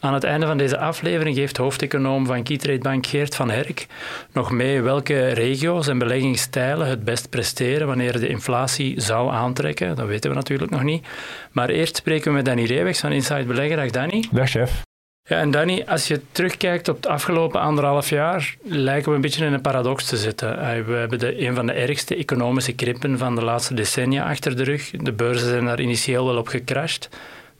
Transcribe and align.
Aan 0.00 0.14
het 0.14 0.24
einde 0.24 0.46
van 0.46 0.56
deze 0.56 0.78
aflevering 0.78 1.36
geeft 1.36 1.56
hoofdeconoom 1.56 2.26
van 2.26 2.42
Keytrade 2.42 2.78
Bank 2.78 3.06
Geert 3.06 3.34
van 3.34 3.50
Herk 3.50 3.86
nog 4.32 4.50
mee 4.50 4.80
welke 4.80 5.28
regio's 5.28 5.88
en 5.88 5.98
beleggingsstijlen 5.98 6.86
het 6.86 7.04
best 7.04 7.30
presteren 7.30 7.86
wanneer 7.86 8.20
de 8.20 8.28
inflatie 8.28 9.00
zou 9.00 9.32
aantrekken. 9.32 9.96
Dat 9.96 10.06
weten 10.06 10.30
we 10.30 10.36
natuurlijk 10.36 10.70
nog 10.70 10.82
niet. 10.82 11.06
Maar 11.52 11.68
eerst 11.68 11.96
spreken 11.96 12.30
we 12.30 12.36
met 12.36 12.44
Danny 12.44 12.64
Reewegs 12.64 13.00
van 13.00 13.12
Inside 13.12 13.44
Beleggen. 13.44 13.76
Dag 13.76 13.90
Danny. 13.90 14.24
Dag 14.30 14.48
chef. 14.48 14.82
Ja, 15.28 15.38
en 15.38 15.50
Danny, 15.50 15.84
als 15.86 16.08
je 16.08 16.20
terugkijkt 16.32 16.88
op 16.88 16.96
het 16.96 17.06
afgelopen 17.06 17.60
anderhalf 17.60 18.08
jaar, 18.08 18.56
lijken 18.62 19.08
we 19.08 19.14
een 19.14 19.20
beetje 19.20 19.44
in 19.44 19.52
een 19.52 19.60
paradox 19.60 20.04
te 20.04 20.16
zitten. 20.16 20.56
We 20.86 20.92
hebben 20.92 21.18
de, 21.18 21.46
een 21.46 21.54
van 21.54 21.66
de 21.66 21.72
ergste 21.72 22.16
economische 22.16 22.72
krimpen 22.72 23.18
van 23.18 23.34
de 23.34 23.44
laatste 23.44 23.74
decennia 23.74 24.28
achter 24.28 24.56
de 24.56 24.62
rug. 24.62 24.90
De 24.90 25.12
beurzen 25.12 25.48
zijn 25.48 25.64
daar 25.64 25.80
initieel 25.80 26.26
wel 26.26 26.36
op 26.36 26.48
gecrashed, 26.48 27.08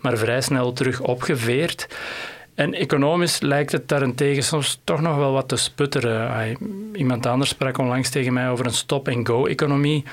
maar 0.07 0.19
vrij 0.19 0.41
snel 0.41 0.73
terug 0.73 1.01
opgeveerd. 1.01 1.89
En 2.55 2.75
economisch 2.75 3.41
lijkt 3.41 3.73
het 3.73 3.89
daarentegen 3.89 4.43
soms 4.43 4.81
toch 4.85 5.01
nog 5.01 5.17
wel 5.17 5.33
wat 5.33 5.49
te 5.49 5.57
sputteren. 5.57 6.57
Iemand 6.93 7.27
anders 7.27 7.51
sprak 7.51 7.79
onlangs 7.79 8.11
tegen 8.11 8.33
mij 8.33 8.51
over 8.51 8.67
een 8.67 8.73
stop-and-go-economie. 8.73 10.05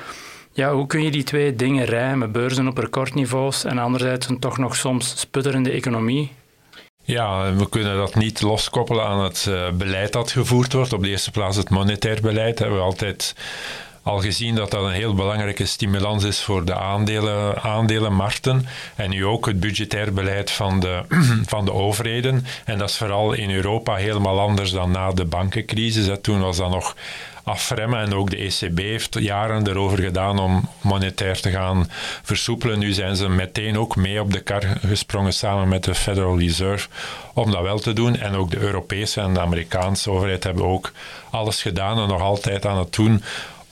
Ja, 0.51 0.73
hoe 0.73 0.87
kun 0.87 1.03
je 1.03 1.11
die 1.11 1.23
twee 1.23 1.55
dingen 1.55 1.85
rijmen? 1.85 2.31
Beurzen 2.31 2.67
op 2.67 2.77
recordniveaus 2.77 3.63
en 3.63 3.77
anderzijds 3.77 4.29
een 4.29 4.39
toch 4.39 4.57
nog 4.57 4.75
soms 4.75 5.19
sputterende 5.19 5.71
economie? 5.71 6.31
Ja, 7.03 7.53
we 7.53 7.69
kunnen 7.69 7.95
dat 7.95 8.15
niet 8.15 8.41
loskoppelen 8.41 9.05
aan 9.05 9.23
het 9.23 9.45
eh, 9.49 9.71
beleid 9.71 10.13
dat 10.13 10.31
gevoerd 10.31 10.73
wordt. 10.73 10.93
Op 10.93 11.01
de 11.01 11.09
eerste 11.09 11.31
plaats 11.31 11.57
het 11.57 11.69
monetair 11.69 12.21
beleid. 12.21 12.59
Hebben 12.59 12.77
we 12.77 12.83
altijd 12.83 13.35
al 14.03 14.19
gezien 14.19 14.55
dat 14.55 14.71
dat 14.71 14.83
een 14.83 14.91
heel 14.91 15.13
belangrijke 15.13 15.65
stimulans 15.65 16.23
is 16.23 16.41
voor 16.41 16.65
de 16.65 16.75
aandelen, 16.75 17.61
aandelenmarkten. 17.61 18.67
En 18.95 19.09
nu 19.09 19.25
ook 19.25 19.45
het 19.45 19.59
budgetair 19.59 20.13
beleid 20.13 20.51
van 20.51 20.79
de, 20.79 21.01
van 21.53 21.65
de 21.65 21.73
overheden. 21.73 22.45
En 22.65 22.77
dat 22.77 22.89
is 22.89 22.97
vooral 22.97 23.33
in 23.33 23.51
Europa 23.51 23.95
helemaal 23.95 24.39
anders 24.39 24.71
dan 24.71 24.91
na 24.91 25.11
de 25.11 25.25
bankencrisis. 25.25 26.17
Toen 26.21 26.39
was 26.39 26.57
dat 26.57 26.69
nog 26.69 26.95
afremmen. 27.43 27.99
En 27.99 28.13
ook 28.13 28.29
de 28.29 28.37
ECB 28.37 28.77
heeft 28.77 29.19
jaren 29.19 29.67
erover 29.67 29.99
gedaan 29.99 30.39
om 30.39 30.69
monetair 30.81 31.41
te 31.41 31.49
gaan 31.49 31.89
versoepelen. 32.23 32.79
Nu 32.79 32.91
zijn 32.91 33.15
ze 33.15 33.29
meteen 33.29 33.77
ook 33.77 33.95
mee 33.95 34.21
op 34.21 34.31
de 34.31 34.39
kar 34.39 34.63
gesprongen 34.85 35.33
samen 35.33 35.67
met 35.67 35.83
de 35.83 35.95
Federal 35.95 36.39
Reserve 36.39 36.87
om 37.33 37.51
dat 37.51 37.61
wel 37.61 37.79
te 37.79 37.93
doen. 37.93 38.17
En 38.17 38.35
ook 38.35 38.51
de 38.51 38.59
Europese 38.59 39.21
en 39.21 39.33
de 39.33 39.39
Amerikaanse 39.39 40.11
overheid 40.11 40.43
hebben 40.43 40.65
ook 40.65 40.91
alles 41.29 41.61
gedaan 41.61 41.99
en 41.99 42.07
nog 42.07 42.21
altijd 42.21 42.65
aan 42.65 42.77
het 42.77 42.93
doen 42.93 43.23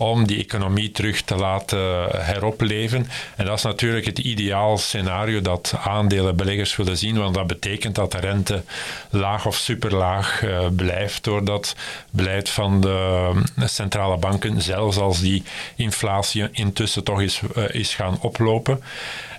om 0.02 0.28
die 0.28 0.40
economie 0.40 0.92
terug 0.92 1.22
te 1.22 1.36
laten 1.36 1.80
heropleven. 2.26 3.08
En 3.36 3.46
dat 3.46 3.58
is 3.58 3.64
natuurlijk 3.64 4.06
het 4.06 4.20
ideaal 4.20 4.78
scenario 4.78 5.42
dat 5.42 5.74
aandelenbeleggers 5.84 6.76
willen 6.76 6.98
zien, 6.98 7.18
want 7.18 7.34
dat 7.36 7.48
betekent 7.48 7.96
dat 7.96 8.12
de 8.12 8.20
rente 8.20 8.64
laag 9.10 9.46
of 9.46 9.56
superlaag 9.56 10.42
uh, 10.44 10.60
blijft 10.76 11.24
door 11.24 11.46
dat 11.46 11.76
beleid 12.10 12.50
van 12.50 12.82
de 12.82 13.34
centrale 13.66 14.18
banken, 14.18 14.62
zelfs 14.62 14.98
als 14.98 15.20
die 15.20 15.44
inflatie 15.76 16.48
intussen 16.52 17.04
toch 17.04 17.22
is, 17.22 17.42
uh, 17.58 17.64
is 17.70 17.96
gaan 17.96 18.18
oplopen. 18.22 18.84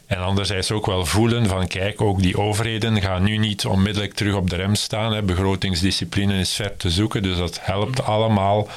En 0.07 0.19
anderzijds 0.19 0.71
ook 0.71 0.87
wel 0.87 1.07
voelen 1.07 1.47
van 1.47 1.67
kijk, 1.67 2.01
ook 2.01 2.23
die 2.23 2.39
overheden 2.39 3.01
gaan 3.01 3.23
nu 3.23 3.37
niet 3.37 3.67
onmiddellijk 3.67 4.15
terug 4.15 4.35
op 4.35 4.51
de 4.51 4.57
rem 4.57 4.75
staan. 4.75 5.13
Hè. 5.13 5.23
Begrotingsdiscipline 5.23 6.39
is 6.39 6.55
ver 6.55 6.77
te 6.77 6.91
zoeken, 6.91 7.23
dus 7.23 7.37
dat 7.37 7.59
helpt 7.63 8.05
allemaal 8.05 8.69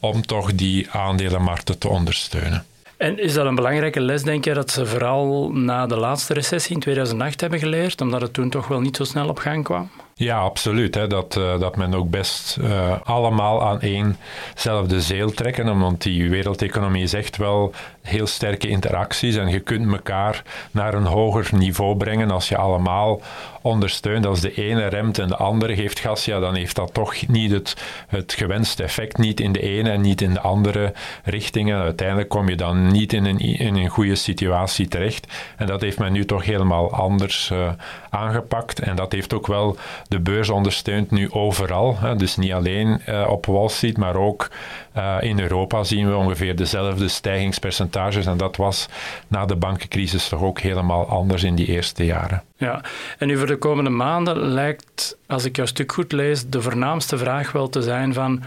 om 0.00 0.26
toch 0.26 0.54
die 0.54 0.90
aandelenmarkten 0.90 1.78
te 1.78 1.88
ondersteunen. 1.88 2.64
En 2.96 3.18
is 3.18 3.34
dat 3.34 3.46
een 3.46 3.54
belangrijke 3.54 4.00
les, 4.00 4.22
denk 4.22 4.44
je, 4.44 4.54
dat 4.54 4.70
ze 4.70 4.86
vooral 4.86 5.50
na 5.52 5.86
de 5.86 5.96
laatste 5.96 6.34
recessie 6.34 6.74
in 6.74 6.80
2008 6.80 7.40
hebben 7.40 7.58
geleerd, 7.58 8.00
omdat 8.00 8.20
het 8.20 8.32
toen 8.32 8.50
toch 8.50 8.68
wel 8.68 8.80
niet 8.80 8.96
zo 8.96 9.04
snel 9.04 9.28
op 9.28 9.38
gang 9.38 9.64
kwam? 9.64 9.90
Ja, 10.18 10.38
absoluut. 10.38 10.94
Hè. 10.94 11.06
Dat, 11.06 11.36
uh, 11.36 11.58
dat 11.60 11.76
men 11.76 11.94
ook 11.94 12.10
best 12.10 12.56
uh, 12.60 13.00
allemaal 13.04 13.62
aan 13.62 13.80
éénzelfde 13.80 15.00
zeel 15.00 15.30
trekken, 15.30 15.78
want 15.78 16.02
die 16.02 16.30
wereldeconomie 16.30 17.02
is 17.02 17.12
echt 17.12 17.36
wel 17.36 17.72
heel 18.02 18.26
sterke 18.26 18.68
interacties 18.68 19.36
en 19.36 19.48
je 19.48 19.60
kunt 19.60 19.92
elkaar 19.92 20.42
naar 20.70 20.94
een 20.94 21.04
hoger 21.06 21.48
niveau 21.54 21.96
brengen 21.96 22.30
als 22.30 22.48
je 22.48 22.56
allemaal 22.56 23.20
ondersteunt. 23.62 24.26
Als 24.26 24.40
de 24.40 24.54
ene 24.54 24.86
remt 24.86 25.18
en 25.18 25.28
de 25.28 25.36
andere 25.36 25.74
geeft 25.74 25.98
gas, 25.98 26.24
ja, 26.24 26.38
dan 26.40 26.54
heeft 26.54 26.76
dat 26.76 26.94
toch 26.94 27.26
niet 27.26 27.50
het, 27.50 27.76
het 28.08 28.32
gewenste 28.32 28.82
effect, 28.82 29.18
niet 29.18 29.40
in 29.40 29.52
de 29.52 29.60
ene 29.60 29.90
en 29.90 30.00
niet 30.00 30.20
in 30.20 30.32
de 30.32 30.40
andere 30.40 30.92
richtingen. 31.24 31.80
Uiteindelijk 31.80 32.28
kom 32.28 32.48
je 32.48 32.56
dan 32.56 32.86
niet 32.92 33.12
in 33.12 33.24
een, 33.24 33.38
in 33.38 33.76
een 33.76 33.88
goede 33.88 34.14
situatie 34.14 34.88
terecht. 34.88 35.26
En 35.56 35.66
dat 35.66 35.80
heeft 35.80 35.98
men 35.98 36.12
nu 36.12 36.24
toch 36.24 36.44
helemaal 36.44 36.92
anders 36.92 37.50
uh, 37.52 37.68
aangepakt. 38.10 38.80
En 38.80 38.96
dat 38.96 39.12
heeft 39.12 39.34
ook 39.34 39.46
wel 39.46 39.76
de 40.08 40.20
beurs 40.20 40.50
ondersteunt 40.50 41.10
nu 41.10 41.30
overal. 41.30 41.98
Hè. 41.98 42.16
Dus 42.16 42.36
niet 42.36 42.52
alleen 42.52 43.00
uh, 43.08 43.26
op 43.30 43.46
Wall 43.46 43.68
Street, 43.68 43.96
maar 43.96 44.16
ook 44.16 44.50
uh, 44.96 45.16
in 45.20 45.40
Europa 45.40 45.84
zien 45.84 46.08
we 46.08 46.16
ongeveer 46.16 46.56
dezelfde 46.56 47.08
stijgingspercentages. 47.08 48.26
En 48.26 48.36
dat 48.36 48.56
was 48.56 48.88
na 49.28 49.46
de 49.46 49.56
bankencrisis 49.56 50.28
toch 50.28 50.42
ook 50.42 50.60
helemaal 50.60 51.08
anders 51.08 51.42
in 51.42 51.54
die 51.54 51.66
eerste 51.66 52.04
jaren. 52.04 52.42
Ja, 52.56 52.80
en 53.18 53.26
nu 53.26 53.36
voor 53.36 53.46
de 53.46 53.56
komende 53.56 53.90
maanden 53.90 54.36
lijkt, 54.36 55.16
als 55.26 55.44
ik 55.44 55.56
jouw 55.56 55.66
stuk 55.66 55.92
goed 55.92 56.12
lees, 56.12 56.48
de 56.48 56.62
voornaamste 56.62 57.18
vraag 57.18 57.52
wel 57.52 57.68
te 57.68 57.82
zijn 57.82 58.14
van 58.14 58.42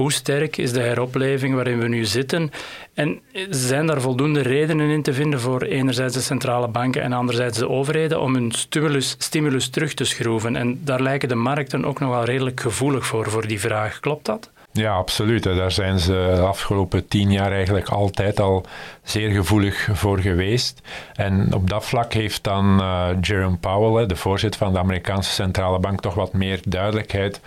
hoe 0.00 0.12
sterk 0.12 0.56
is 0.56 0.72
de 0.72 0.80
heropleving 0.80 1.54
waarin 1.54 1.78
we 1.78 1.88
nu 1.88 2.04
zitten? 2.04 2.50
En 2.94 3.20
zijn 3.50 3.86
daar 3.86 4.00
voldoende 4.00 4.40
redenen 4.40 4.90
in 4.90 5.02
te 5.02 5.12
vinden 5.12 5.40
voor 5.40 5.62
enerzijds 5.62 6.14
de 6.14 6.20
centrale 6.20 6.68
banken 6.68 7.02
en 7.02 7.12
anderzijds 7.12 7.58
de 7.58 7.68
overheden 7.68 8.20
om 8.20 8.34
hun 8.34 8.52
stimulus, 8.52 9.14
stimulus 9.18 9.68
terug 9.68 9.94
te 9.94 10.04
schroeven? 10.04 10.56
En 10.56 10.80
daar 10.84 11.02
lijken 11.02 11.28
de 11.28 11.34
markten 11.34 11.84
ook 11.84 12.00
nog 12.00 12.10
wel 12.10 12.24
redelijk 12.24 12.60
gevoelig 12.60 13.06
voor, 13.06 13.30
voor 13.30 13.46
die 13.46 13.60
vraag. 13.60 14.00
Klopt 14.00 14.24
dat? 14.24 14.50
Ja, 14.72 14.94
absoluut. 14.94 15.42
Daar 15.42 15.72
zijn 15.72 15.98
ze 15.98 16.32
de 16.34 16.40
afgelopen 16.40 17.08
tien 17.08 17.32
jaar 17.32 17.52
eigenlijk 17.52 17.88
altijd 17.88 18.40
al 18.40 18.64
zeer 19.10 19.30
gevoelig 19.30 19.88
voor 19.92 20.18
geweest. 20.18 20.82
En 21.14 21.54
op 21.54 21.70
dat 21.70 21.84
vlak 21.84 22.12
heeft 22.12 22.44
dan 22.44 22.80
uh, 22.80 23.08
Jerome 23.20 23.56
Powell, 23.56 24.06
de 24.06 24.16
voorzitter 24.16 24.60
van 24.60 24.72
de 24.72 24.78
Amerikaanse 24.78 25.30
Centrale 25.30 25.78
Bank, 25.78 26.00
toch 26.00 26.14
wat 26.14 26.32
meer 26.32 26.60
duidelijkheid 26.66 27.40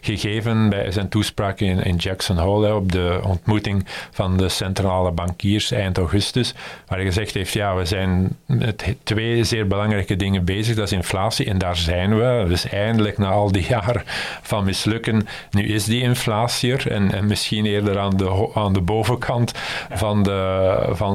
gegeven 0.00 0.68
bij 0.68 0.90
zijn 0.90 1.08
toespraak 1.08 1.60
in, 1.60 1.96
Jackson 1.96 2.38
Hole 2.38 2.74
op 2.74 2.92
de 2.92 3.20
ontmoeting 3.24 3.86
van 4.10 4.36
de 4.36 4.48
centrale 4.48 5.10
bankiers 5.10 5.70
eind 5.70 5.98
augustus, 5.98 6.54
waar 6.86 6.98
hij 6.98 7.06
gezegd 7.06 7.34
heeft, 7.34 7.52
ja, 7.52 7.74
we 7.74 7.84
zijn 7.84 8.36
met 8.46 8.94
twee 9.02 9.44
zeer 9.44 9.66
belangrijke 9.66 10.16
dingen 10.16 10.44
bezig. 10.44 10.76
Dat 10.76 10.84
is 10.84 10.92
inflatie 10.92 11.46
en 11.46 11.58
daar 11.58 11.76
zijn 11.76 12.18
we. 12.18 12.44
Dus 12.48 12.68
eindelijk 12.68 13.18
na 13.18 13.28
al 13.28 13.52
die 13.52 13.66
jaren 13.68 14.02
van 14.42 14.64
mislukken, 14.64 15.26
nu 15.50 15.62
is 15.62 15.84
die 15.84 16.02
inflatie 16.02 16.72
er 16.72 16.90
en, 16.90 17.12
en 17.12 17.26
misschien 17.26 17.66
eerder 17.66 17.98
aan 17.98 18.16
de, 18.16 18.50
aan 18.54 18.72
de 18.72 18.80
bovenkant 18.80 19.52
van 19.90 20.22
de, 20.22 20.88
van 20.90 21.09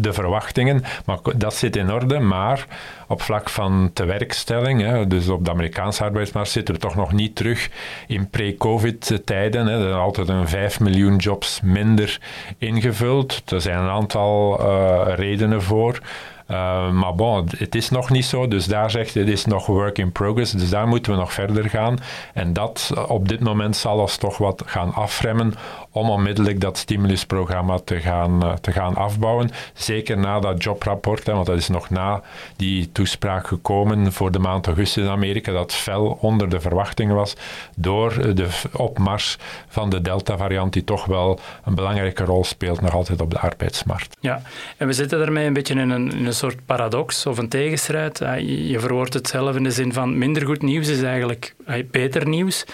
de 0.00 0.12
verwachtingen. 0.12 0.84
Maar 1.04 1.18
dat 1.36 1.54
zit 1.54 1.76
in 1.76 1.92
orde, 1.92 2.18
maar 2.18 2.66
op 3.08 3.22
vlak 3.22 3.48
van 3.48 3.90
tewerkstelling, 3.92 4.80
hè, 4.80 5.06
dus 5.06 5.28
op 5.28 5.44
de 5.44 5.50
Amerikaanse 5.50 6.04
arbeidsmarkt, 6.04 6.50
zitten 6.50 6.74
we 6.74 6.80
toch 6.80 6.94
nog 6.94 7.12
niet 7.12 7.36
terug 7.36 7.70
in 8.06 8.30
pre-COVID-tijden. 8.30 9.68
Er 9.68 9.80
zijn 9.80 9.92
altijd 9.92 10.28
een 10.28 10.48
5 10.48 10.80
miljoen 10.80 11.16
jobs 11.16 11.60
minder 11.62 12.20
ingevuld. 12.58 13.42
Er 13.50 13.60
zijn 13.60 13.78
een 13.78 13.88
aantal 13.88 14.60
uh, 14.60 15.14
redenen 15.14 15.62
voor. 15.62 16.00
Uh, 16.50 16.90
maar 16.90 17.14
bon, 17.14 17.48
het 17.56 17.74
is 17.74 17.90
nog 17.90 18.10
niet 18.10 18.24
zo, 18.24 18.48
dus 18.48 18.66
daar 18.66 18.90
zegt 18.90 19.14
het 19.14 19.28
is 19.28 19.44
nog 19.44 19.66
work 19.66 19.98
in 19.98 20.12
progress, 20.12 20.52
dus 20.52 20.70
daar 20.70 20.88
moeten 20.88 21.12
we 21.12 21.18
nog 21.18 21.32
verder 21.32 21.70
gaan. 21.70 21.98
En 22.34 22.52
dat 22.52 22.92
op 23.08 23.28
dit 23.28 23.40
moment 23.40 23.76
zal 23.76 23.98
ons 23.98 24.16
toch 24.16 24.38
wat 24.38 24.62
gaan 24.66 24.94
afremmen 24.94 25.54
om 25.90 26.10
onmiddellijk 26.10 26.60
dat 26.60 26.78
stimulusprogramma 26.78 27.78
te 27.84 28.00
gaan, 28.00 28.44
uh, 28.44 28.52
te 28.52 28.72
gaan 28.72 28.94
afbouwen. 28.94 29.50
Zeker 29.74 30.18
na 30.18 30.40
dat 30.40 30.62
jobrapport, 30.62 31.26
want 31.26 31.46
dat 31.46 31.56
is 31.56 31.68
nog 31.68 31.90
na 31.90 32.22
die 32.56 32.92
toespraak 32.92 33.46
gekomen 33.46 34.12
voor 34.12 34.32
de 34.32 34.38
maand 34.38 34.66
augustus 34.66 35.04
in 35.04 35.10
Amerika, 35.10 35.52
dat 35.52 35.72
fel 35.72 36.18
onder 36.20 36.48
de 36.48 36.60
verwachtingen 36.60 37.14
was 37.14 37.34
door 37.76 38.34
de 38.34 38.48
opmars 38.72 39.36
van 39.68 39.90
de 39.90 40.00
Delta-variant, 40.00 40.72
die 40.72 40.84
toch 40.84 41.04
wel 41.04 41.40
een 41.64 41.74
belangrijke 41.74 42.24
rol 42.24 42.44
speelt 42.44 42.80
nog 42.80 42.94
altijd 42.94 43.20
op 43.20 43.30
de 43.30 43.38
arbeidsmarkt. 43.38 44.16
Ja, 44.20 44.42
en 44.76 44.86
we 44.86 44.92
zitten 44.92 45.18
daarmee 45.18 45.46
een 45.46 45.52
beetje 45.52 45.74
in 45.74 45.90
een 45.90 46.34
soort 46.38 46.66
paradox 46.66 47.26
of 47.26 47.38
een 47.38 47.48
tegenstrijd. 47.48 48.18
Je 48.46 48.76
verwoordt 48.80 49.14
het 49.14 49.28
zelf 49.28 49.56
in 49.56 49.62
de 49.62 49.70
zin 49.70 49.92
van 49.92 50.18
minder 50.18 50.46
goed 50.46 50.62
nieuws 50.62 50.88
is 50.88 51.02
eigenlijk 51.02 51.54
beter 51.90 52.28
nieuws. 52.28 52.64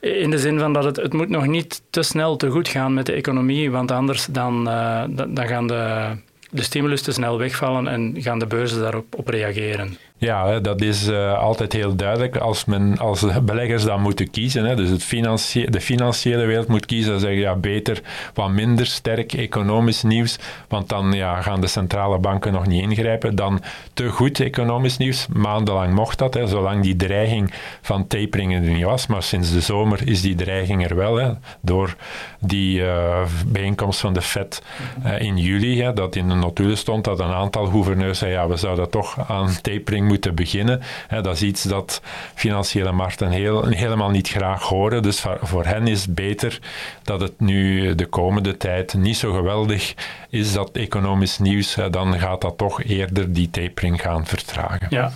In 0.00 0.30
de 0.30 0.38
zin 0.38 0.58
van 0.58 0.72
dat 0.72 0.84
het, 0.84 0.96
het 0.96 1.12
moet 1.12 1.28
nog 1.28 1.46
niet 1.46 1.82
te 1.90 2.02
snel 2.02 2.36
te 2.36 2.48
goed 2.48 2.68
gaan 2.68 2.94
met 2.94 3.06
de 3.06 3.12
economie, 3.12 3.70
want 3.70 3.90
anders 3.90 4.26
dan, 4.26 4.68
uh, 4.68 5.04
dan 5.28 5.46
gaan 5.46 5.66
de, 5.66 6.10
de 6.50 6.62
stimulus 6.62 7.02
te 7.02 7.12
snel 7.12 7.38
wegvallen 7.38 7.88
en 7.88 8.14
gaan 8.18 8.38
de 8.38 8.46
beurzen 8.46 8.80
daarop 8.80 9.14
op 9.16 9.28
reageren. 9.28 9.96
Ja, 10.22 10.60
dat 10.60 10.80
is 10.80 11.08
uh, 11.08 11.38
altijd 11.38 11.72
heel 11.72 11.96
duidelijk. 11.96 12.36
Als, 12.36 12.64
men, 12.64 12.98
als 12.98 13.26
beleggers 13.42 13.84
dan 13.84 14.00
moeten 14.00 14.30
kiezen, 14.30 14.64
hè, 14.64 14.76
dus 14.76 14.88
het 14.88 15.04
financie 15.04 15.70
de 15.70 15.80
financiële 15.80 16.44
wereld 16.44 16.68
moet 16.68 16.86
kiezen, 16.86 17.10
dan 17.10 17.20
zeggen 17.20 17.40
ja, 17.40 17.54
beter 17.54 18.00
wat 18.34 18.50
minder 18.50 18.86
sterk 18.86 19.32
economisch 19.32 20.02
nieuws, 20.02 20.38
want 20.68 20.88
dan 20.88 21.12
ja, 21.12 21.42
gaan 21.42 21.60
de 21.60 21.66
centrale 21.66 22.18
banken 22.18 22.52
nog 22.52 22.66
niet 22.66 22.82
ingrijpen. 22.82 23.34
Dan 23.34 23.60
te 23.94 24.08
goed 24.08 24.40
economisch 24.40 24.96
nieuws, 24.96 25.26
maandenlang 25.32 25.94
mocht 25.94 26.18
dat, 26.18 26.34
hè, 26.34 26.46
zolang 26.46 26.82
die 26.82 26.96
dreiging 26.96 27.52
van 27.80 28.06
tapering 28.06 28.54
er 28.54 28.60
niet 28.60 28.84
was, 28.84 29.06
maar 29.06 29.22
sinds 29.22 29.52
de 29.52 29.60
zomer 29.60 30.08
is 30.08 30.20
die 30.20 30.34
dreiging 30.34 30.88
er 30.90 30.96
wel, 30.96 31.16
hè, 31.16 31.30
door 31.60 31.96
die 32.40 32.80
uh, 32.80 33.22
bijeenkomst 33.46 34.00
van 34.00 34.12
de 34.12 34.22
Fed 34.22 34.62
uh, 35.04 35.20
in 35.20 35.36
juli, 35.36 35.82
hè, 35.82 35.92
dat 35.92 36.16
in 36.16 36.28
de 36.28 36.34
notulen 36.34 36.78
stond 36.78 37.04
dat 37.04 37.20
een 37.20 37.32
aantal 37.32 37.66
gouverneurs 37.66 38.18
zei, 38.18 38.32
ja, 38.32 38.48
we 38.48 38.56
zouden 38.56 38.90
toch 38.90 39.30
aan 39.30 39.60
tapering 39.62 40.10
moeten 40.12 40.34
beginnen. 40.34 40.80
dat 41.08 41.34
is 41.34 41.42
iets 41.42 41.62
dat 41.62 42.02
financiële 42.34 42.92
markten 42.92 43.30
heel, 43.30 43.66
helemaal 43.66 44.10
niet 44.10 44.28
graag 44.28 44.62
horen. 44.62 45.02
Dus 45.02 45.24
voor, 45.40 45.64
hen 45.64 45.86
is 45.86 46.02
het 46.02 46.14
beter 46.14 46.58
dat 47.02 47.20
het 47.20 47.40
nu 47.40 47.94
de 47.94 48.06
komende 48.06 48.56
tijd 48.56 48.94
niet 48.94 49.16
zo 49.16 49.32
geweldig 49.32 49.94
is 50.30 50.52
dat 50.52 50.70
economisch 50.72 51.38
nieuws. 51.38 51.76
dan 51.90 52.18
gaat 52.18 52.40
dat 52.40 52.58
toch 52.58 52.82
eerder 52.82 53.32
die 53.32 53.50
tapering 53.50 54.00
gaan 54.00 54.26
vertragen. 54.26 54.86
Ja. 54.90 55.12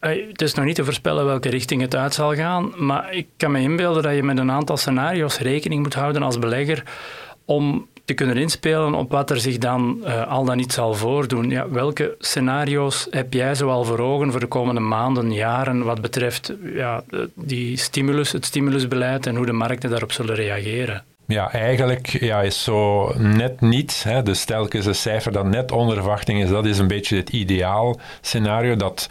Het 0.00 0.42
is 0.42 0.54
nog 0.54 0.64
niet 0.64 0.74
te 0.74 0.84
voorspellen 0.84 1.24
welke 1.24 1.48
richting 1.48 1.80
het 1.80 1.96
uit 1.96 2.14
zal 2.14 2.34
gaan, 2.34 2.72
maar 2.76 3.14
ik 3.14 3.26
kan 3.36 3.50
me 3.50 3.60
inbeelden 3.60 4.02
dat 4.02 4.14
je 4.14 4.22
met 4.22 4.38
een 4.38 4.50
aantal 4.50 4.76
scenario's 4.76 5.38
rekening 5.38 5.82
moet 5.82 5.94
houden 5.94 6.22
als 6.22 6.38
belegger 6.38 6.82
om 7.44 7.86
te 8.04 8.14
kunnen 8.14 8.36
inspelen 8.36 8.94
op 8.94 9.10
wat 9.10 9.30
er 9.30 9.40
zich 9.40 9.58
dan 9.58 9.98
uh, 10.04 10.26
al 10.26 10.44
dan 10.44 10.56
niet 10.56 10.72
zal 10.72 10.94
voordoen. 10.94 11.50
Ja, 11.50 11.68
welke 11.68 12.14
scenario's 12.18 13.06
heb 13.10 13.32
jij 13.32 13.54
zoal 13.54 13.84
voor 13.84 13.98
ogen 13.98 14.30
voor 14.30 14.40
de 14.40 14.46
komende 14.46 14.80
maanden, 14.80 15.32
jaren, 15.32 15.84
wat 15.84 16.00
betreft 16.00 16.52
ja, 16.74 17.04
die 17.34 17.76
stimulus, 17.76 18.32
het 18.32 18.44
stimulusbeleid 18.44 19.26
en 19.26 19.36
hoe 19.36 19.46
de 19.46 19.52
markten 19.52 19.90
daarop 19.90 20.12
zullen 20.12 20.34
reageren? 20.34 21.04
Ja, 21.26 21.52
eigenlijk 21.52 22.06
ja, 22.06 22.40
is 22.40 22.62
zo 22.62 23.12
net 23.18 23.60
niet, 23.60 24.02
hè, 24.04 24.22
dus 24.22 24.44
telkens 24.44 24.86
een 24.86 24.94
cijfer 24.94 25.32
dat 25.32 25.44
net 25.44 25.72
onder 25.72 25.96
verwachting 25.96 26.42
is, 26.42 26.48
dat 26.48 26.66
is 26.66 26.78
een 26.78 26.88
beetje 26.88 27.16
het 27.16 27.28
ideaal 27.28 28.00
scenario 28.20 28.76
dat 28.76 29.08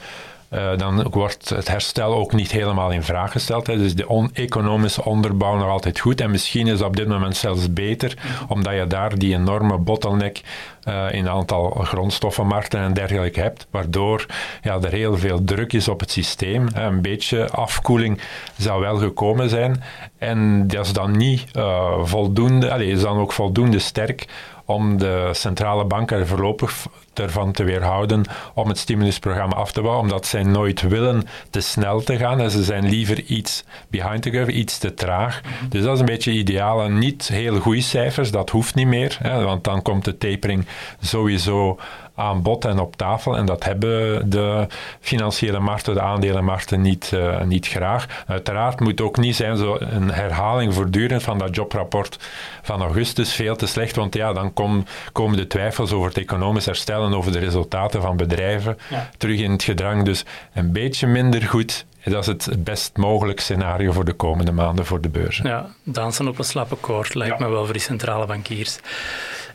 uh, 0.52 0.78
dan 0.78 1.08
wordt 1.10 1.50
het 1.50 1.68
herstel 1.68 2.14
ook 2.14 2.34
niet 2.34 2.52
helemaal 2.52 2.92
in 2.92 3.04
vraag 3.04 3.32
gesteld. 3.32 3.68
Hè. 3.68 3.78
Dus 3.78 3.96
de 3.96 4.30
economische 4.34 5.06
onderbouw 5.06 5.58
nog 5.58 5.68
altijd 5.68 6.00
goed. 6.00 6.22
En 6.22 6.32
misschien 6.32 6.68
is 6.68 6.78
dat 6.78 6.88
op 6.88 6.96
dit 6.96 7.08
moment 7.08 7.36
zelfs 7.36 7.74
beter, 7.74 8.18
omdat 8.48 8.74
je 8.74 8.88
daar 8.88 9.18
die 9.18 9.36
enorme 9.36 9.78
bottleneck 9.78 10.42
uh, 10.88 11.06
in 11.12 11.26
een 11.26 11.32
aantal 11.32 11.70
grondstoffenmarkten 11.70 12.80
en 12.80 12.94
dergelijke 12.94 13.40
hebt, 13.40 13.68
waardoor 13.70 14.26
ja, 14.62 14.80
er 14.82 14.92
heel 14.92 15.18
veel 15.18 15.44
druk 15.44 15.74
is 15.74 15.88
op 15.88 16.00
het 16.00 16.12
systeem. 16.12 16.68
Een 16.74 17.02
beetje 17.02 17.50
afkoeling 17.50 18.22
zou 18.58 18.82
wel 18.82 18.98
gekomen 18.98 19.50
zijn. 19.50 19.84
En 20.18 20.68
dat 20.68 20.86
is 20.86 20.94
dan 20.94 21.18
niet 21.18 21.46
uh, 21.58 22.04
voldoende, 22.04 22.72
allez, 22.72 22.92
is 22.92 23.02
dan 23.02 23.18
ook 23.18 23.32
voldoende 23.32 23.80
sterk 23.80 24.28
om 24.74 24.98
de 24.98 25.30
centrale 25.32 25.86
banken 25.86 26.18
er 26.18 26.28
voorlopig 26.28 26.86
ervan 27.14 27.52
te 27.52 27.64
weerhouden 27.64 28.26
om 28.54 28.68
het 28.68 28.78
stimulusprogramma 28.78 29.56
af 29.56 29.72
te 29.72 29.82
bouwen, 29.82 30.02
omdat 30.02 30.26
zij 30.26 30.44
nooit 30.44 30.82
willen 30.82 31.24
te 31.50 31.62
snel 31.62 32.02
te 32.02 32.18
gaan. 32.18 32.40
En 32.40 32.52
ze 32.52 32.64
zijn 32.64 32.90
liever 32.90 33.24
iets 33.24 33.64
behind 33.88 34.22
the 34.22 34.30
curve, 34.30 34.52
iets 34.52 34.78
te 34.78 34.94
traag. 34.94 35.42
Dus 35.70 35.84
dat 35.84 35.94
is 35.94 36.00
een 36.00 36.06
beetje 36.06 36.32
ideaal. 36.32 36.84
En 36.84 36.98
niet 36.98 37.28
heel 37.28 37.60
goede 37.60 37.82
cijfers, 37.82 38.32
dat 38.32 38.50
hoeft 38.50 38.76
niet 38.76 38.88
meer, 38.88 39.18
hè, 39.22 39.44
want 39.44 39.64
dan 39.64 39.82
komt 39.82 40.06
de 40.06 40.18
tapering 40.18 40.66
sowieso 41.02 41.80
aan 42.16 42.42
bod 42.42 42.66
en 42.66 42.80
op 42.80 42.96
tafel. 42.96 43.38
En 43.38 43.46
dat 43.46 43.64
hebben 43.64 44.30
de 44.30 44.68
financiële 45.00 45.60
markten, 45.60 45.94
de 45.94 46.02
aandelenmarkten 46.02 46.82
niet, 46.82 47.12
uh, 47.14 47.42
niet 47.42 47.68
graag. 47.68 48.24
Uiteraard 48.28 48.80
moet 48.80 49.02
ook 49.02 49.18
niet 49.18 49.36
zijn 49.36 49.58
zo 49.58 49.78
een 49.80 50.12
herhaling 50.12 50.74
voortdurend 50.74 51.24
van 51.24 51.38
dat 51.38 51.56
jobrapport 51.56 52.18
van 52.62 52.82
augustus 52.82 53.34
veel 53.34 53.56
te 53.56 53.68
slecht, 53.68 53.96
want 53.96 54.16
ja, 54.16 54.34
dan 54.34 54.54
kom, 54.54 54.86
komen 55.12 55.38
de 55.38 55.48
twijfels 55.48 55.92
over 55.92 56.08
het 56.08 56.18
economisch 56.18 56.66
herstel 56.66 57.06
en 57.06 57.14
over 57.14 57.32
de 57.32 57.40
resultaten 57.40 58.02
van 58.02 58.18
bedrijven 58.18 58.78
terug 59.18 59.40
in 59.40 59.52
het 59.52 59.64
gedrang. 59.64 60.04
Dus 60.04 60.26
een 60.54 60.72
beetje 60.72 61.08
minder 61.08 61.42
goed 61.42 61.86
dat 62.04 62.28
is 62.28 62.46
het 62.46 62.64
best 62.64 62.98
mogelijk 62.98 63.40
scenario 63.40 63.92
voor 63.92 64.06
de 64.06 64.14
komende 64.14 64.52
maanden 64.52 64.86
voor 64.86 65.02
de 65.02 65.10
beurzen. 65.10 65.48
Ja, 65.48 65.66
dansen 65.84 66.28
op 66.28 66.38
een 66.38 66.44
slappe 66.44 66.76
koord 66.76 67.14
lijkt 67.14 67.40
me 67.40 67.50
wel 67.50 67.64
voor 67.64 67.74
die 67.74 67.82
centrale 67.82 68.26
bankiers. 68.26 68.80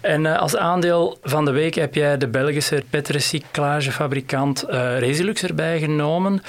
En 0.00 0.25
uh, 0.25 0.38
als 0.38 0.56
aandeel 0.56 1.19
van 1.22 1.44
de 1.44 1.50
week 1.50 1.75
heb 1.75 1.94
jij 1.94 2.19
de 2.19 2.28
Belgische 2.28 2.84
petrecyclagefabrikant 2.90 4.64
uh, 4.70 4.98
Resilux 4.98 5.43
erbij 5.43 5.78
genomen. 5.78 6.43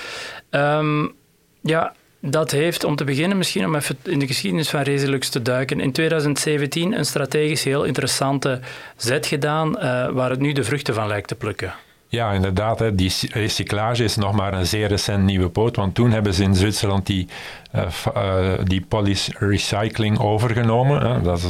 Um, 0.51 1.15
ja, 1.61 1.93
dat 2.21 2.51
heeft, 2.51 2.83
om 2.83 2.95
te 2.95 3.03
beginnen, 3.03 3.37
misschien 3.37 3.65
om 3.65 3.75
even 3.75 3.97
in 4.03 4.19
de 4.19 4.27
geschiedenis 4.27 4.69
van 4.69 4.81
Resilux 4.81 5.29
te 5.29 5.41
duiken, 5.41 5.79
in 5.79 5.91
2017 5.91 6.93
een 6.93 7.05
strategisch 7.05 7.63
heel 7.63 7.83
interessante 7.83 8.59
zet 8.95 9.25
gedaan, 9.25 9.69
uh, 9.75 10.09
waar 10.09 10.29
het 10.29 10.39
nu 10.39 10.51
de 10.51 10.63
vruchten 10.63 10.93
van 10.93 11.07
lijkt 11.07 11.27
te 11.27 11.35
plukken. 11.35 11.73
Ja, 12.09 12.31
inderdaad. 12.31 12.79
Hè. 12.79 12.95
Die 12.95 13.13
recyclage 13.29 14.03
is 14.03 14.15
nog 14.15 14.35
maar 14.35 14.53
een 14.53 14.65
zeer 14.65 14.87
recent 14.87 15.23
nieuwe 15.23 15.49
poot. 15.49 15.75
Want 15.75 15.95
toen 15.95 16.11
hebben 16.11 16.33
ze 16.33 16.43
in 16.43 16.55
Zwitserland 16.55 17.05
die, 17.05 17.27
uh, 17.75 17.83
uh, 18.15 18.53
die 18.63 18.85
polish 18.87 19.29
recycling 19.39 20.19
overgenomen. 20.19 21.01
Hè. 21.01 21.21
Dat 21.21 21.41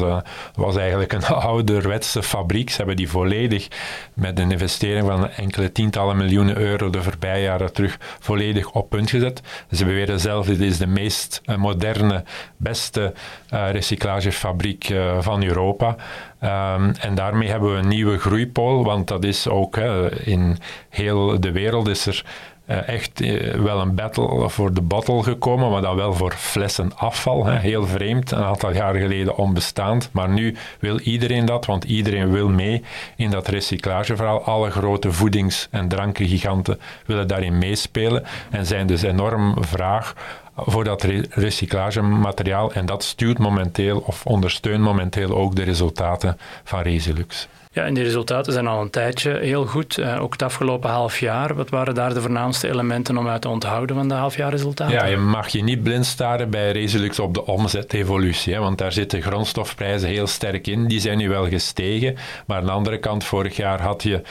was 0.56 0.76
eigenlijk 0.76 1.14
een 1.14 1.26
ouderwetse 1.50 2.24
fabriek. 2.24 2.70
Ze 2.70 2.78
hebben 2.78 2.96
die 2.96 3.10
volledig 3.10 3.68
met 4.14 4.40
een 4.40 4.52
investering 4.52 5.08
van 5.08 5.30
enkele 5.30 5.72
tientallen 5.72 6.18
miljoenen 6.18 6.58
euro 6.58 6.90
de 6.90 7.04
voorbije 7.04 7.44
jaren 7.44 7.74
terug 7.74 7.98
volledig 8.20 8.72
op 8.72 8.90
punt 8.90 9.10
gezet. 9.10 9.42
Ze 9.72 9.86
beweren 9.86 10.20
zelf, 10.20 10.46
dit 10.46 10.60
is 10.60 10.78
de 10.78 10.88
meest 10.88 11.42
moderne, 11.58 12.24
beste 12.58 13.14
recyclagefabriek 13.50 14.94
van 15.20 15.44
Europa. 15.44 15.96
Um, 16.44 16.92
en 17.00 17.16
daarmee 17.16 17.50
hebben 17.50 17.74
we 17.74 17.80
een 17.80 17.88
nieuwe 17.88 18.18
groeipool, 18.18 18.84
want 18.84 19.08
dat 19.08 19.24
is 19.24 19.48
ook 19.48 19.76
hè, 19.76 20.22
in 20.26 20.58
heel 20.90 21.40
de 21.40 21.52
wereld 21.52 21.88
is 21.88 22.06
er 22.06 22.24
uh, 22.70 22.88
echt 22.88 23.22
uh, 23.22 23.54
wel 23.54 23.82
een 23.82 23.96
battle 23.96 24.50
voor 24.50 24.74
de 24.74 24.82
bottle 24.82 25.24
gekomen, 25.24 25.72
maar 25.72 25.82
dan 25.82 25.96
wel 25.96 26.14
voor 26.14 26.32
flessenafval. 26.32 27.46
Hè. 27.46 27.58
Heel 27.58 27.86
vreemd, 27.88 28.32
een 28.32 28.44
aantal 28.44 28.74
jaar 28.74 28.96
geleden 28.96 29.38
onbestaand. 29.38 30.10
Maar 30.12 30.30
nu 30.30 30.56
wil 30.80 31.00
iedereen 31.00 31.46
dat, 31.46 31.66
want 31.66 31.84
iedereen 31.84 32.32
wil 32.32 32.50
mee 32.50 32.84
in 33.16 33.30
dat 33.30 33.48
recyclageverhaal. 33.48 34.44
Alle 34.44 34.70
grote 34.70 35.12
voedings- 35.12 35.68
en 35.72 35.88
drankengiganten 35.88 36.80
willen 37.06 37.28
daarin 37.28 37.58
meespelen 37.58 38.24
en 38.50 38.66
zijn 38.66 38.88
dus 38.88 39.02
enorm 39.02 39.56
vraag 39.60 40.14
voor 40.58 40.84
dat 40.84 41.06
recyclagemateriaal. 41.30 42.72
En 42.74 42.86
dat 42.86 43.04
stuurt 43.04 43.38
momenteel 43.38 44.04
of 44.06 44.26
ondersteunt 44.26 44.82
momenteel 44.82 45.36
ook 45.36 45.56
de 45.56 45.64
resultaten 45.64 46.38
van 46.64 46.82
Resilux. 46.82 47.48
Ja, 47.78 47.84
en 47.84 47.94
die 47.94 48.04
resultaten 48.04 48.54
zijn 48.54 48.68
al 48.68 48.82
een 48.82 48.90
tijdje 48.90 49.38
heel 49.40 49.66
goed. 49.66 49.98
Uh, 49.98 50.22
ook 50.22 50.32
het 50.32 50.42
afgelopen 50.42 50.90
half 50.90 51.20
jaar. 51.20 51.56
Wat 51.56 51.70
waren 51.70 51.96
daar 51.96 52.14
de 52.14 52.22
voornaamste 52.22 52.70
elementen 52.70 53.18
om 53.18 53.28
uit 53.28 53.42
te 53.42 53.50
onthouden 53.50 53.96
van 53.96 54.08
de 54.08 54.14
halfjaarresultaten? 54.14 54.94
Ja, 54.94 55.06
je 55.06 55.18
mag 55.18 55.48
je 55.48 55.64
niet 55.64 55.84
blind 55.84 56.06
staren 56.06 56.50
bij 56.50 56.72
Resolux 56.72 57.20
op 57.20 57.34
de 57.34 57.46
omzetevolutie. 57.46 58.54
Hè, 58.54 58.60
want 58.60 58.78
daar 58.78 58.92
zitten 58.92 59.22
grondstofprijzen 59.22 60.10
heel 60.10 60.28
sterk 60.28 60.68
in. 60.68 60.88
Die 60.88 61.00
zijn 61.00 61.18
nu 61.18 61.30
wel 61.30 61.48
gestegen. 61.48 62.16
Maar 62.46 62.58
aan 62.58 62.66
de 62.66 62.72
andere 62.72 62.98
kant, 62.98 63.24
vorig 63.24 63.56
jaar 63.56 63.82
had 63.82 64.04
je 64.04 64.22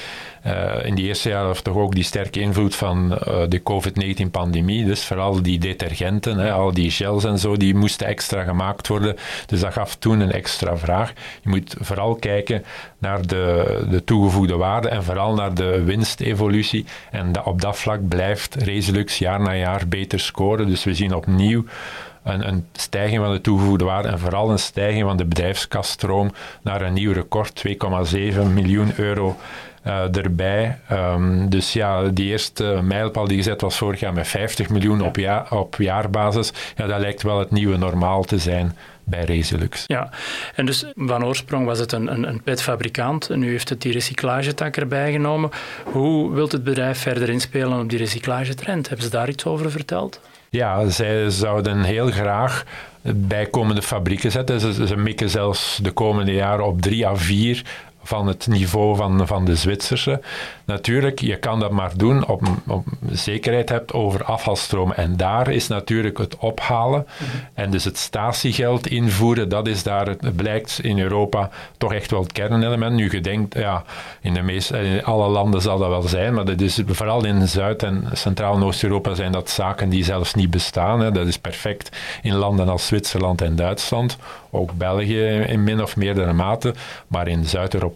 in 0.83 0.95
die 0.95 1.07
eerste 1.07 1.29
jaren 1.29 1.63
toch 1.63 1.77
ook 1.77 1.95
die 1.95 2.05
sterke 2.05 2.41
invloed 2.41 2.75
van 2.75 3.13
uh, 3.13 3.43
de 3.49 3.63
COVID-19-pandemie. 3.63 4.85
Dus 4.85 5.05
vooral 5.05 5.43
die 5.43 5.59
detergenten, 5.59 6.39
hè, 6.39 6.53
al 6.53 6.73
die 6.73 6.91
gels 6.91 7.25
en 7.25 7.39
zo, 7.39 7.57
die 7.57 7.75
moesten 7.75 8.07
extra 8.07 8.43
gemaakt 8.43 8.89
worden. 8.89 9.17
Dus 9.47 9.61
dat 9.61 9.73
gaf 9.73 9.97
toen 9.97 10.21
een 10.21 10.33
extra 10.33 10.77
vraag. 10.77 11.13
Je 11.43 11.49
moet 11.49 11.75
vooral 11.81 12.15
kijken 12.15 12.65
naar 12.99 13.27
de, 13.27 13.85
de 13.91 14.05
toegevoegde 14.05 14.57
waarde 14.57 14.89
en 14.89 15.05
vooral 15.05 15.35
naar 15.35 15.55
de 15.55 15.83
winstevolutie. 15.83 16.85
En 17.11 17.33
dat, 17.33 17.45
op 17.45 17.61
dat 17.61 17.79
vlak 17.79 18.09
blijft 18.09 18.55
Resolux 18.55 19.19
jaar 19.19 19.41
na 19.41 19.55
jaar 19.55 19.89
beter 19.89 20.21
scoren. 20.21 20.67
Dus 20.67 20.85
we 20.85 20.95
zien 20.95 21.15
opnieuw 21.15 21.65
een, 22.23 22.49
een, 22.49 22.67
stijging 22.73 23.23
van 23.23 23.33
de 23.33 23.41
toegevoegde 23.41 23.85
waarde 23.85 24.09
en 24.09 24.19
vooral 24.19 24.51
een 24.51 24.59
stijging 24.59 25.05
van 25.05 25.17
de 25.17 25.25
bedrijfskaststroom 25.25 26.33
naar 26.63 26.83
een 26.83 26.93
nieuw 26.93 27.13
record, 27.13 27.63
2,7 27.69 27.75
miljoen 28.55 28.93
euro 28.97 29.37
uh, 29.87 30.17
erbij. 30.17 30.79
Um, 30.93 31.49
dus 31.49 31.73
ja, 31.73 32.09
die 32.09 32.31
eerste 32.31 32.81
mijlpaal 32.83 33.29
die 33.29 33.37
gezet 33.37 33.61
was 33.61 33.79
vorig 33.79 34.01
jaar 34.01 34.13
met 34.13 34.29
50 34.29 34.69
miljoen 34.69 35.01
op, 35.01 35.17
ja, 35.17 35.47
op 35.51 35.75
jaarbasis, 35.79 36.53
ja, 36.77 36.87
dat 36.87 37.01
lijkt 37.01 37.23
wel 37.23 37.39
het 37.39 37.51
nieuwe 37.51 37.77
normaal 37.77 38.23
te 38.23 38.39
zijn 38.39 38.77
bij 39.05 39.25
Resilux. 39.25 39.85
Ja, 39.87 40.11
en 40.55 40.67
dus 40.67 40.85
van 40.97 41.25
oorsprong 41.25 41.67
was 41.67 41.79
het 41.79 41.93
een, 41.93 42.13
een, 42.13 42.29
een 42.29 42.43
petfabrikant 42.43 43.31
en 43.31 43.39
nu 43.39 43.51
heeft 43.51 43.69
het 43.69 43.83
die 43.83 43.93
recyclagetak 43.93 44.77
erbij 44.77 45.13
genomen. 45.13 45.51
Hoe 45.85 46.33
wilt 46.33 46.53
het 46.53 46.65
bedrijf 46.65 46.99
verder 46.99 47.29
inspelen 47.29 47.81
op 47.81 47.91
die 47.91 47.99
recyclagetrend? 47.99 48.89
Hebben 48.89 49.07
ze 49.07 49.13
daar 49.13 49.29
iets 49.29 49.45
over 49.45 49.71
verteld? 49.71 50.21
Ja, 50.51 50.89
zij 50.89 51.31
zouden 51.31 51.83
heel 51.83 52.11
graag 52.11 52.65
bijkomende 53.15 53.83
fabrieken 53.83 54.31
zetten. 54.31 54.61
Ze, 54.61 54.87
ze 54.87 54.97
mikken 54.97 55.31
zelfs 55.31 55.79
de 55.83 55.91
komende 55.91 56.33
jaren 56.33 56.65
op 56.65 56.83
drie 56.83 57.07
à 57.07 57.17
vier 57.17 57.63
van 58.07 58.27
het 58.27 58.47
niveau 58.47 58.97
van, 58.97 59.27
van 59.27 59.45
de 59.45 59.57
Zwitserse. 59.57 60.21
Natuurlijk, 60.65 61.21
je 61.21 61.37
kan 61.37 61.61
dat 61.61 61.71
maar 61.71 61.97
doen 61.97 62.27
op, 62.27 62.43
op 62.67 62.87
zekerheid 63.11 63.69
hebt 63.69 63.93
over 63.93 64.25
afvalstromen. 64.25 64.97
En 64.97 65.17
daar 65.17 65.51
is 65.51 65.69
natuurlijk 65.69 66.19
het 66.19 66.37
ophalen 66.37 67.07
en 67.55 67.71
dus 67.71 67.85
het 67.85 67.99
statiegeld 67.99 68.87
invoeren, 68.87 69.49
dat 69.49 69.67
is 69.69 69.83
daar, 69.83 70.07
het 70.07 70.37
blijkt 70.37 70.79
in 70.83 70.99
Europa 70.99 71.51
toch 71.79 71.93
echt 71.93 72.11
wel 72.11 72.23
het 72.23 72.33
kernelement. 72.33 72.95
Nu, 72.95 73.11
je 73.11 73.21
denkt, 73.21 73.55
ja, 73.55 73.85
in, 74.21 74.35
de 74.35 74.43
meeste, 74.43 75.01
alle 75.05 75.29
landen 75.29 75.61
zal 75.61 75.79
dat 75.79 75.89
wel 75.89 76.03
zijn, 76.03 76.35
maar 76.35 76.45
dat 76.45 76.61
is, 76.61 76.81
vooral 76.87 77.25
in 77.25 77.49
Zuid- 77.49 77.83
en 77.83 78.05
Centraal- 78.13 78.55
en 78.55 78.63
Oost-Europa 78.63 79.15
zijn 79.15 79.33
dat 79.33 79.51
zaken 79.51 79.89
die 79.89 80.05
zelfs 80.05 80.35
niet 80.35 80.51
bestaan. 80.51 81.01
Hè. 81.01 81.13
Dat 81.13 81.27
is 81.27 81.39
perfect 81.39 81.97
in 82.23 82.35
landen 82.35 82.69
als 82.69 82.87
Zwitserland 82.87 83.41
en 83.41 83.57
Duitsland, 83.57 84.17
ook 84.51 84.73
België 84.73 85.25
in 85.27 85.65
min 85.65 85.83
of 85.83 85.97
meerdere 85.97 86.33
mate, 86.33 86.75
maar 87.07 87.29
in 87.29 87.45